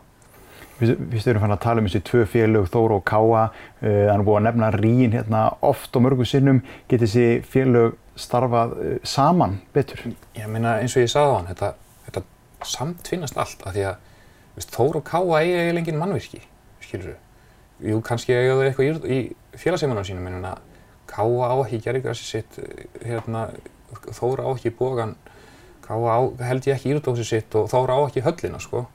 Við 0.76 1.20
styrum 1.22 1.40
fann 1.40 1.54
að 1.54 1.62
tala 1.64 1.80
um 1.80 1.86
þessi 1.88 2.02
tvö 2.04 2.24
félög, 2.28 2.66
Þóru 2.68 2.98
og 2.98 3.04
Káa, 3.08 3.46
uh, 3.48 3.80
það 3.80 4.10
er 4.12 4.24
búið 4.26 4.38
að 4.40 4.46
nefna 4.46 4.72
Rín 4.74 5.14
hérna 5.16 5.44
oft 5.64 5.96
og 5.96 6.04
mörgum 6.04 6.28
sinnum. 6.28 6.60
Getur 6.90 7.08
þessi 7.08 7.28
félög 7.48 7.94
starfað 8.20 8.74
uh, 8.76 8.96
saman 9.06 9.58
betur? 9.72 10.02
Ég 10.36 10.50
meina 10.52 10.76
eins 10.82 10.96
og 10.98 11.06
ég 11.06 11.12
sagði 11.12 11.32
á 11.32 11.36
hann, 11.38 11.48
þetta, 11.48 11.70
þetta 12.08 12.22
samtvinnast 12.74 13.40
allt 13.40 13.64
af 13.64 13.76
því 13.76 13.86
að 13.92 14.02
Þóru 14.72 15.00
og 15.00 15.06
Káa 15.08 15.40
eiga 15.40 15.62
eiginlega 15.62 15.82
engin 15.82 16.00
mannvirki, 16.00 16.42
skilur 16.84 17.10
þú? 17.10 17.16
Jú, 17.90 18.00
kannski 18.04 18.32
eiga 18.32 18.54
þau 18.56 18.62
eitthvað 18.64 18.86
í, 18.88 19.16
í 19.16 19.60
félagseimunum 19.60 20.06
sínum, 20.08 20.28
en 20.30 20.46
Káa 21.06 21.50
á 21.52 21.54
ekki 21.62 21.80
gerðigrassi 21.84 22.24
sitt, 22.24 22.56
hérna, 23.04 23.46
Þóru 24.16 24.44
á 24.44 24.50
ekki 24.54 24.72
bógan, 24.76 25.12
Káa 25.84 26.16
á, 26.16 26.20
held 26.48 26.68
ég 26.68 26.76
ekki 26.76 26.94
írdósi 26.94 27.24
sitt 27.28 27.56
og 27.56 27.68
Þóru 27.72 27.96
á 27.96 28.00
ekki 28.08 28.24
höllina, 28.24 28.60
sko. 28.64 28.86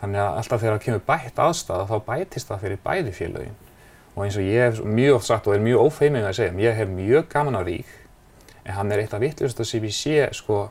Þannig 0.00 0.20
að 0.20 0.38
alltaf 0.40 0.62
þegar 0.62 0.76
það 0.76 0.84
kemur 0.86 1.04
bætt 1.08 1.42
aðstæða 1.44 1.84
þá 1.90 1.96
bætist 2.08 2.50
það 2.50 2.64
fyrir 2.64 2.82
bæði 2.84 3.14
félögin. 3.18 3.60
Og 4.14 4.24
eins 4.24 4.38
og 4.38 4.46
ég 4.46 4.64
hef 4.64 4.80
mjög 4.84 5.18
oft 5.18 5.28
sagt 5.30 5.48
og 5.48 5.56
er 5.56 5.62
mjög 5.64 5.86
ófeimið 5.88 6.28
að 6.28 6.36
segja, 6.38 6.56
ég 6.64 6.76
hef 6.78 6.90
mjög 6.90 7.28
gaman 7.32 7.58
að 7.58 7.70
Vík 7.72 7.94
en 8.64 8.76
hann 8.78 8.92
er 8.92 9.02
eitt 9.02 9.14
af 9.14 9.20
vittlust 9.20 9.60
sem 9.68 9.84
ég 9.84 9.94
sé 9.94 10.20
sko 10.32 10.68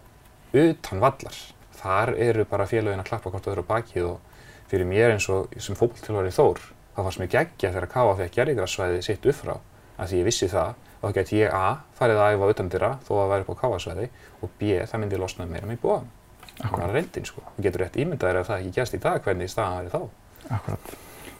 utan 0.53 1.01
vallar. 1.01 1.36
Þar 1.77 2.13
eru 2.17 2.45
bara 2.49 2.69
félögin 2.69 3.01
að 3.01 3.09
klappa 3.09 3.33
hvort 3.33 3.49
öðru 3.51 3.65
bakið 3.67 4.07
og 4.13 4.39
fyrir 4.71 4.88
mér 4.89 5.13
eins 5.13 5.27
og 5.29 5.51
sem 5.62 5.77
fólktilvar 5.77 6.29
í 6.29 6.33
Þór 6.33 6.62
þá 6.95 6.99
fannst 7.01 7.21
mér 7.21 7.31
geggja 7.33 7.73
þegar 7.73 7.89
K.A. 7.91 8.15
fekk 8.21 8.36
gerðigrassvæði 8.39 9.05
sitt 9.05 9.27
upp 9.29 9.39
frá 9.39 9.53
að 9.97 10.09
því 10.09 10.19
ég 10.21 10.27
vissi 10.29 10.49
það 10.49 10.73
og 10.99 11.05
þá 11.05 11.15
geti 11.19 11.39
ég 11.41 11.53
A. 11.53 11.67
farið 11.97 12.21
að 12.23 12.36
æfa 12.36 12.51
utandira 12.53 12.91
þó 13.05 13.13
að 13.19 13.31
vera 13.33 13.45
upp 13.45 13.53
á 13.53 13.59
K.A.svæði 13.62 14.09
og 14.39 14.53
B. 14.59 14.75
það 14.88 15.01
myndi 15.03 15.21
losna 15.21 15.49
meira 15.49 15.69
með 15.69 15.81
bóðan. 15.83 16.12
Það 16.60 16.76
var 16.78 16.94
reyndin 16.94 17.26
sko. 17.28 17.42
Þú 17.56 17.66
getur 17.66 17.84
rétt 17.84 17.98
ímyndaðir 18.04 18.42
ef 18.42 18.52
það 18.52 18.62
ekki 18.62 18.76
gæst 18.78 18.96
í 18.98 19.02
dag 19.04 19.26
hvernig 19.26 19.52
staðan 19.52 19.80
væri 19.80 19.94
þá. 19.94 20.54
Akkurat. 20.58 20.94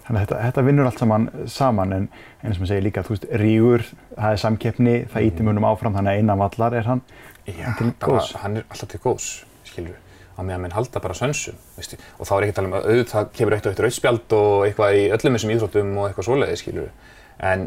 Þannig 0.04 0.20
að 0.20 0.24
þetta, 0.26 0.38
þetta 0.44 0.64
vinnur 0.68 0.88
allt 0.90 1.00
saman 1.00 1.26
saman 1.48 1.96
en 1.96 2.08
eins 2.44 2.58
og 2.58 2.64
maður 2.64 2.72
segir 2.74 2.84
líka, 2.84 3.04
þú 3.08 3.14
veist, 3.14 3.28
Rígur, 3.40 3.84
það 4.18 4.34
er 4.36 4.42
samkeppni, 4.42 4.96
það 5.14 5.22
mm. 5.22 5.28
íti 5.30 5.46
munum 5.48 5.68
áfram, 5.70 5.96
þannig 5.96 6.12
að 6.12 6.24
einan 6.24 6.42
vallar 6.42 6.76
er 6.76 6.90
hann, 6.90 7.04
Já, 7.48 7.62
hann 7.62 7.78
til 7.80 7.92
góðs. 8.04 8.34
Já, 8.34 8.40
hann 8.42 8.60
er 8.60 8.66
alltaf 8.68 8.92
til 8.92 9.00
góðs, 9.06 9.30
skilur 9.70 9.94
við, 9.94 10.20
á 10.36 10.40
meðan 10.44 10.66
minn 10.66 10.76
halda 10.76 11.04
bara 11.06 11.16
sönsum, 11.16 11.62
veistu, 11.78 12.00
og 12.18 12.28
þá 12.28 12.34
er 12.36 12.48
ekki 12.48 12.56
að 12.56 12.60
tala 12.60 12.72
um 12.72 12.78
að 12.82 12.90
auðvitað 12.90 13.32
kemur 13.40 13.56
eitt 13.56 13.70
og 13.70 13.76
eitt 13.76 13.84
rauðspjald 13.86 14.36
og 14.42 14.66
eitthvað 14.68 15.00
í 15.00 15.06
öllum 15.16 15.38
þessum 15.38 15.56
íþróttum 15.56 15.96
og 15.96 16.10
eitthvað 16.10 16.28
svoleiði, 16.28 16.60
skilur 16.60 16.90
við, 16.90 17.16
en 17.54 17.66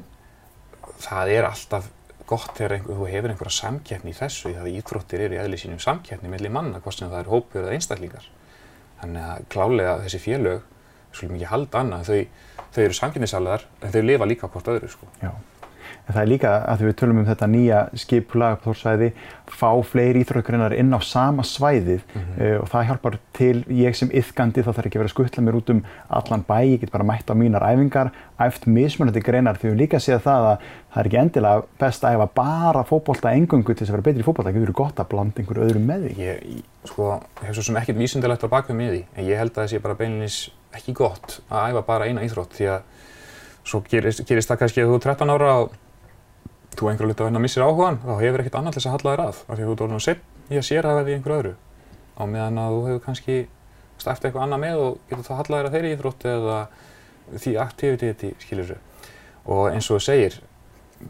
það 1.07 1.33
er 1.39 1.49
alltaf 1.49 1.89
gott 2.27 2.53
þegar 2.57 2.77
einhver, 2.77 2.99
þú 2.99 3.09
hefur 3.11 3.33
einhverja 3.33 3.57
samkeppni 3.57 4.13
í 4.13 4.17
þessu 4.17 4.51
því 4.51 4.61
að 4.63 4.71
íþróttir 4.81 5.25
eru 5.27 5.37
í 5.37 5.41
eðli 5.43 5.61
sínum 5.61 5.83
samkeppni 5.83 6.31
melli 6.33 6.51
manna, 6.53 6.81
hvort 6.85 6.99
sem 6.99 7.11
það 7.11 7.23
eru 7.23 7.35
hópur 7.37 7.63
eða 7.63 7.77
einstaklingar. 7.77 8.31
Þannig 9.01 9.29
að 9.31 9.45
klálega 9.53 9.99
þessi 10.05 10.23
félög, 10.25 10.65
svolítið 11.13 11.37
mikið 11.37 11.53
halda 11.53 11.83
annað, 11.83 12.11
þau, 12.11 12.65
þau 12.75 12.83
eru 12.87 12.99
samkeppnisalar 13.01 13.67
en 13.81 13.95
þau 13.95 14.03
lifa 14.05 14.29
líka 14.29 14.51
hvort 14.53 14.73
öðru. 14.75 14.91
Sko. 14.93 15.11
Já. 15.23 15.31
En 16.07 16.15
það 16.15 16.21
er 16.23 16.29
líka 16.31 16.51
að 16.71 16.85
við 16.87 16.93
tölum 17.01 17.19
um 17.19 17.27
þetta 17.27 17.47
nýja 17.51 17.79
skipulag 17.99 18.61
þórsvæði, 18.63 19.09
fá 19.51 19.71
fleiri 19.83 20.21
íþróttgreinar 20.23 20.75
inn 20.79 20.95
á 20.95 21.03
sama 21.03 21.43
svæðið 21.43 22.05
mm 22.05 22.21
-hmm. 22.21 22.37
uh, 22.39 22.61
og 22.63 22.69
það 22.71 22.87
hjálpar 22.91 23.19
til, 23.35 23.65
ég 23.75 23.97
sem 23.99 24.11
yfgandi 24.15 24.63
þá 24.63 24.71
þarf 24.71 24.87
ekki 24.87 25.01
vera 25.01 25.11
að 25.11 25.15
skuttla 25.15 25.43
mér 25.43 25.59
út 25.59 25.71
um 25.75 25.83
allan 26.09 26.45
bæ, 26.47 26.59
ég 26.63 26.81
get 26.81 26.93
bara 26.93 27.05
mætt 27.05 27.31
á 27.31 27.35
mínar 27.35 27.67
æfingar, 27.67 28.13
æft 28.39 28.67
mismunandi 28.67 29.21
greinar 29.21 29.59
því 29.59 29.73
við 29.73 29.81
líka 29.83 29.99
séð 29.99 30.23
það 30.23 30.47
að 30.51 30.59
það 30.95 31.01
er 31.01 31.07
ekki 31.07 31.21
endilega 31.21 31.63
best 31.79 32.05
að 32.05 32.15
æfa 32.15 32.29
bara 32.35 32.85
fókbólta 32.85 33.35
engungu 33.35 33.75
til 33.75 33.83
þess 33.83 33.91
að 33.91 33.97
vera 33.97 34.07
betri 34.07 34.23
fókbólta, 34.23 34.51
það 34.51 34.61
getur 34.61 34.73
gott 34.73 35.01
að 35.01 35.09
blanda 35.11 35.41
einhverju 35.43 35.65
öðrum 35.67 35.87
með 35.87 36.07
því. 36.07 36.13
Ég, 36.23 36.63
sko, 36.85 37.21
hef 37.43 37.55
svo 37.55 37.63
sem 37.63 37.77
ekkert 37.77 37.99
vísundilegt 37.99 38.47
á 38.47 38.49
bakvið 38.49 38.77
með 38.77 38.93
því, 38.95 39.03
en 39.17 39.27
ég 39.27 39.39
held 39.39 39.51
að 39.51 39.63
það 39.63 39.71
sé 39.71 39.83
bara 39.83 39.99
beinleins 39.99 40.39
ekki 40.77 40.93
gott 40.93 41.41
að 41.51 41.73
æfa 41.73 41.83
bara 41.87 42.07
eina 42.07 42.23
íþrótt 42.23 42.55
því 42.55 42.71
að 42.77 42.81
svo 43.67 43.83
gerist, 43.91 44.23
gerist 44.29 44.51
það 44.51 44.61
kannski 44.63 44.85
að 44.85 44.93
þú 44.93 44.97
er 44.97 45.05
13 45.09 45.35
ára 45.35 45.53
og 45.65 45.75
þú 46.77 46.91
einhverju 46.91 47.11
luta 47.11 47.27
að 47.27 47.39
missir 47.41 47.65
áhugan, 47.65 47.99
þá 48.03 48.13
hefur 48.21 48.43
ekkert 48.43 48.59
annað 48.59 48.75
til 48.77 48.81
þess 48.83 48.89
að 48.89 48.97
halla 48.97 49.13
þér 49.13 49.23
að, 49.23 49.39
af 49.47 49.57
því 49.57 49.63
að 49.63 49.69
þú 49.69 49.75
ert 49.75 49.85
orðin 49.85 49.97
og 49.97 50.05
sepp 50.05 50.51
í 50.51 50.59
að 50.59 50.67
sérhæfa 50.67 51.05
því 51.07 51.15
einhverju 51.17 51.37
öðru. 51.41 51.53
Á 52.17 52.23
meðan 52.33 52.61
að 52.61 52.75
þú 52.75 52.83
hefur 52.87 53.03
kannski 53.07 53.37
stæft 53.97 54.27
eitthvað 54.27 54.45
annað 54.45 54.63
með 54.65 54.83
og 54.83 54.99
getur 55.09 55.27
þá 55.27 55.33
hallað 55.41 55.57
þér 55.57 55.69
að 55.69 55.77
þeirri 55.77 55.93
íþrótt 55.95 56.27
eða 56.33 56.59
því 57.37 57.55
aktiviteti, 57.63 58.33
skiljur 58.45 58.73
þau. 58.73 58.81
Og 59.57 59.63
eins 59.71 59.89
og 59.89 59.97
þú 59.97 60.05
segir, 60.05 60.39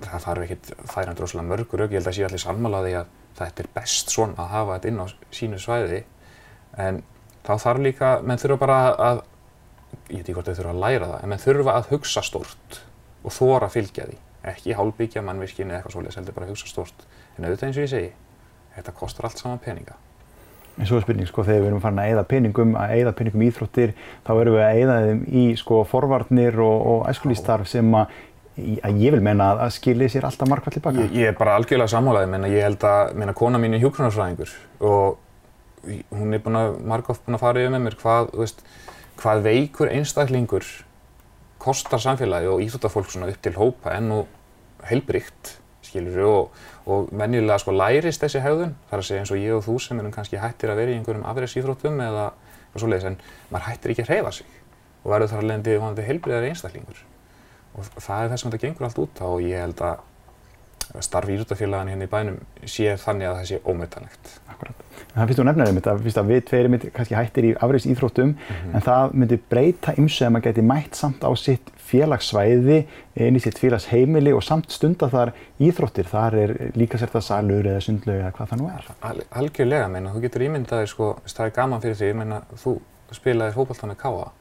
það 0.06 0.26
þarf 0.26 0.44
ekkert, 0.46 0.70
það 0.82 1.00
er 1.02 1.10
hann 1.10 1.18
droslega 1.20 1.48
mörgur 1.50 1.84
auk, 1.84 1.90
ég 1.90 1.98
held 2.00 2.10
að 2.10 2.18
sé 2.18 2.26
allir 2.26 2.42
sammálaði 2.42 2.94
að 3.00 3.14
þetta 3.36 3.64
er 3.64 3.70
best 3.76 4.12
svona 4.14 4.38
að 4.44 4.52
hafa 4.54 4.76
þetta 4.76 4.92
inn 4.92 5.02
á 5.02 5.06
sínu 5.34 5.60
svæði, 5.62 6.02
en 6.86 7.02
þá 7.46 7.52
þarf 7.64 7.82
líka, 7.84 8.12
menn 8.22 8.40
þurfa 8.40 8.60
bara 8.62 8.78
að, 9.10 9.24
ég 10.08 10.20
veit 10.20 10.22
ekki 10.22 10.36
hvort 10.38 10.50
þau 10.50 10.58
þurfa 10.60 10.74
að 10.76 10.84
læra 10.84 11.10
það, 11.12 11.18
en 11.22 11.32
menn 11.32 11.44
þurfa 11.44 11.76
að 11.76 11.90
hugsa 11.92 12.24
stort 12.26 12.80
og 13.26 13.34
þóra 13.36 13.68
að 13.68 13.76
fylgja 13.76 14.08
því 14.08 14.20
ekki 14.52 14.76
hálfbyggja 14.78 15.22
mannvirkjum 15.26 15.70
eða 15.70 15.80
eitthvað 15.80 15.96
svolítið, 15.96 16.18
heldur 16.20 16.36
bara 16.36 16.46
að 16.48 16.52
hugsa 16.54 16.70
stort. 16.70 17.06
En 17.36 17.46
auðvitað 17.46 17.68
eins 17.68 17.78
og 17.78 17.86
ég 17.86 17.92
segi, 17.92 18.12
þetta 18.76 18.94
kostar 19.00 19.28
allt 19.28 19.42
saman 19.42 19.62
peninga. 19.62 19.98
En 20.76 20.88
svo 20.88 20.98
er 20.98 21.06
spurning, 21.06 21.28
sko, 21.28 21.44
þegar 21.46 21.62
við 21.62 21.70
erum 21.70 21.82
farin 21.82 22.00
að 22.02 22.10
eigða 22.10 22.24
peningum, 22.28 22.72
að 22.76 22.94
eigða 22.98 23.12
peningum 23.16 23.42
í 23.42 23.46
íþróttir, 23.50 23.92
þá 24.26 24.32
erum 24.36 24.56
við 24.56 24.64
að 24.64 24.80
eigða 24.80 24.96
þeim 25.06 25.20
í, 25.26 25.44
sko, 25.56 25.82
forvarnir 25.88 26.58
og, 26.60 26.74
og 26.92 27.06
æskulístarf 27.08 27.70
sem 27.70 27.94
að, 27.96 28.16
að 28.84 29.00
ég 29.00 29.14
vil 29.16 29.22
menna 29.24 29.46
að 29.54 29.72
skilja 29.78 30.10
sér 30.12 30.26
alltaf 30.28 30.50
markvært 30.52 30.76
tilbaka. 30.76 31.06
Ég, 31.06 31.14
ég 31.16 31.32
er 31.32 31.38
bara 31.38 31.56
algjörlega 31.56 31.94
sammálaðið, 31.94 32.32
menna 32.34 32.52
ég 32.52 32.66
held 32.68 32.84
að, 32.84 33.14
menna 33.22 33.36
kona 33.36 33.60
mín 33.62 33.76
er 33.76 33.84
hjúkrunarsfræðingur 33.86 34.52
og 34.84 35.22
hún 35.86 36.36
er 36.36 36.44
búin 36.44 36.60
að, 36.60 36.76
margótt 36.92 37.24
búin 37.24 37.38
að 37.38 37.44
fara 37.46 37.62
yfir 37.62 37.72
með 37.72 37.84
mér 37.86 37.98
hvað, 38.02 38.30
veist, 38.36 38.62
hvað 39.20 39.44
veikur 39.46 39.92
einstaklingur 39.92 40.68
kostar 41.62 42.02
samfélagi 42.02 42.50
og 42.50 42.62
íþróttafólk 42.64 43.10
svona 43.10 43.30
upp 43.32 43.40
til 43.42 43.56
hópa 43.56 43.96
enn 43.96 44.12
og 44.14 44.35
heilbrygt 44.88 45.56
skilur 45.86 46.22
og, 46.26 46.60
og 46.90 47.12
menjulega 47.14 47.60
sko 47.62 47.74
lærist 47.74 48.22
þessi 48.22 48.42
hegðun, 48.42 48.74
þar 48.90 49.02
að 49.02 49.08
segja 49.08 49.22
eins 49.22 49.32
og 49.32 49.40
ég 49.40 49.54
og 49.56 49.64
þú 49.66 49.76
sem 49.82 50.00
erum 50.02 50.14
kannski 50.14 50.40
hættir 50.42 50.72
að 50.72 50.80
vera 50.82 50.92
í 50.92 50.98
einhverjum 50.98 51.26
afreysíþróttum 51.30 52.00
eða 52.06 52.26
svo 52.76 52.90
leiðis, 52.90 53.06
en 53.08 53.20
maður 53.52 53.68
hættir 53.70 53.94
ekki 53.94 54.04
að 54.04 54.10
hreyfa 54.12 54.32
sig 54.36 54.56
og 55.06 55.12
verður 55.12 55.32
þar 55.32 55.44
að 55.44 55.50
lendi 55.52 55.76
vonandi 55.78 56.04
heilbriðari 56.04 56.50
einstaklingur. 56.50 56.98
Og 57.76 57.88
það 57.94 58.24
er 58.24 58.30
það 58.32 58.40
sem 58.40 58.50
þetta 58.50 58.62
gengur 58.64 58.86
allt 58.88 59.00
út 59.04 59.20
á 59.22 59.26
og 59.28 59.44
ég 59.44 59.62
held 59.62 59.82
að 59.86 60.02
starf 61.04 61.30
íþróttafélagin 61.32 61.92
hérna 61.92 62.06
í 62.06 62.10
bænum 62.10 62.36
sé 62.64 62.96
þannig 63.02 63.28
að 63.28 63.38
það 63.38 63.48
sé 63.50 63.60
ómetanlegt. 63.66 64.32
Akkurat. 64.50 64.82
En 65.06 65.20
það 65.20 65.28
finnst 65.28 65.40
þú 65.40 65.46
nefnir 65.48 65.70
einmitt 65.70 65.88
að, 65.90 66.02
fyrst 66.04 66.20
að 66.20 66.30
við 66.32 66.42
tveiri 66.50 66.70
myndi 66.72 66.90
kannski 66.94 67.16
hættir 67.16 67.48
í 67.48 67.52
afriðs 67.64 67.88
íþróttum 67.92 68.30
mm 68.32 68.36
-hmm. 68.36 68.74
en 68.74 68.84
það 68.86 69.16
myndi 69.20 69.38
breyta 69.50 69.94
ymsu 69.96 70.24
að 70.24 70.32
maður 70.32 70.46
geti 70.48 70.62
mætt 70.62 70.96
samt 70.96 71.24
á 71.24 71.30
sitt 71.36 71.70
félagssvæði, 71.86 72.78
inn 73.14 73.36
í 73.36 73.40
sitt 73.40 73.58
félagsheimili 73.58 74.32
og 74.34 74.42
samt 74.42 74.72
stunda 74.72 75.08
þar 75.08 75.32
íþróttir. 75.60 76.08
Þar 76.10 76.34
er 76.34 76.56
líka 76.74 76.98
sérta 76.98 77.20
salur 77.20 77.66
eða 77.66 77.80
sundlaug 77.80 78.18
eða 78.20 78.32
hvað 78.32 78.48
það 78.50 78.58
nú 78.58 78.70
er. 78.72 78.88
Al 79.00 79.22
algjörlega, 79.30 79.88
meina, 79.88 80.12
þú 80.14 80.20
getur 80.20 80.42
ímyndaði 80.42 80.86
sko, 80.86 81.16
það 81.26 81.46
er 81.46 81.54
gaman 81.60 81.80
fyrir 81.80 81.96
því, 81.96 82.12
meina, 82.14 82.42
þú 82.56 82.80
spilaði 83.12 83.54
fókbalta 83.54 83.86
með 83.86 83.96
káa 84.02 84.32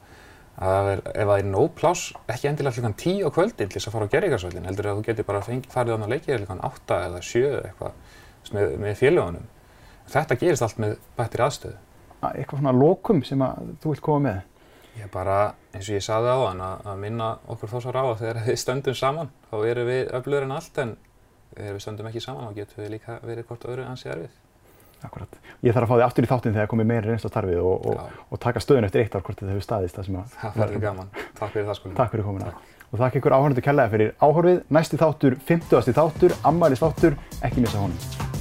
að 0.56 0.90
ef 0.96 1.26
það 1.28 1.38
er 1.38 1.48
nóg 1.50 1.72
pláss, 1.76 2.12
ekki 2.32 2.48
endilega 2.48 2.76
klukkan 2.78 2.96
10 2.96 3.26
á 3.28 3.30
kvöldin 3.34 3.68
til 3.68 3.76
þess 3.76 3.90
að 3.90 3.96
fara 3.96 4.08
á 4.08 4.12
gerðingarsvöldin, 4.14 4.68
heldur 4.70 4.88
að 4.88 5.00
þú 5.00 5.06
getur 5.10 5.28
bara 5.28 5.42
fengi, 5.44 5.68
farið 5.72 5.92
á 5.92 6.00
það 6.00 6.12
leikið 6.14 6.38
klukkan 6.40 6.62
8 6.70 7.00
eða 7.08 7.22
7 7.28 7.42
eða 7.50 7.62
eitthvað 7.70 8.54
með, 8.56 8.76
með 8.84 8.94
félagunum. 9.02 9.48
Þetta 10.14 10.38
gerist 10.40 10.64
allt 10.64 10.80
með 10.80 10.94
bættir 11.18 11.44
aðstöðu. 11.44 11.80
Eitthvað 12.30 12.62
svona 12.62 12.74
lokum 12.76 13.20
sem 13.26 13.42
að 13.44 13.74
þú 13.82 13.92
vilt 13.92 14.04
koma 14.06 14.24
með? 14.30 14.40
Ég 14.96 15.12
bara, 15.12 15.36
eins 15.76 15.90
og 15.90 15.98
ég 15.98 16.06
saði 16.06 16.32
á 16.32 16.38
hann, 16.40 16.62
að 16.64 17.02
minna 17.02 17.34
okkur 17.52 17.74
þó 17.74 17.76
svo 17.84 17.92
ráða 17.92 18.16
þegar 18.22 18.42
við 18.46 18.60
stöndum 18.62 18.96
saman, 18.96 19.32
þá 19.50 19.56
erum 19.68 19.90
við 19.90 20.14
öflugur 20.16 20.46
en 20.46 20.56
allt 20.56 20.80
en 20.80 20.96
þegar 21.52 21.76
við 21.76 21.84
stöndum 21.84 22.08
ekki 22.08 22.24
saman 22.24 22.48
þá 22.48 22.60
getum 22.62 22.80
við 22.80 22.92
líka 22.96 23.18
verið 23.26 23.50
hvort 23.50 23.68
öðru 23.68 23.84
ansið 23.90 24.14
erfið. 24.14 24.38
Akkurat. 25.06 25.40
Ég 25.62 25.76
þarf 25.76 25.86
að 25.86 25.92
fá 25.92 25.96
því 25.96 26.06
aftur 26.06 26.26
í 26.26 26.30
þáttinn 26.30 26.56
þegar 26.56 26.70
komið 26.72 26.88
meira 26.90 27.10
reynsla 27.10 27.30
starfið 27.32 27.60
og, 27.62 27.90
og, 27.90 28.14
og 28.30 28.40
taka 28.42 28.62
stöðun 28.62 28.88
eftir 28.88 29.04
eitt 29.04 29.16
ár 29.16 29.24
hvort 29.26 29.40
þetta 29.40 29.54
hefur 29.54 29.66
staðist 29.66 29.98
það 30.00 30.08
sem 30.08 30.20
að... 30.20 30.38
Það 30.42 30.62
verður 30.62 30.86
gaman. 30.86 31.12
Takk 31.40 31.52
fyrir 31.56 31.68
það 31.70 31.80
sko. 31.80 31.92
Takk 31.96 32.14
fyrir 32.14 32.28
komina. 32.28 32.54
Og 32.86 33.02
þakk 33.02 33.20
ykkur 33.20 33.36
áhörnandi 33.36 33.66
kærlega 33.66 33.94
fyrir 33.96 34.14
áhörfið. 34.22 34.62
Næsti 34.78 35.02
þáttur, 35.02 35.38
50. 35.50 35.94
þáttur, 36.00 36.40
ammælis 36.52 36.82
þáttur, 36.82 37.20
ekki 37.46 37.66
missa 37.66 37.82
honum. 37.82 38.35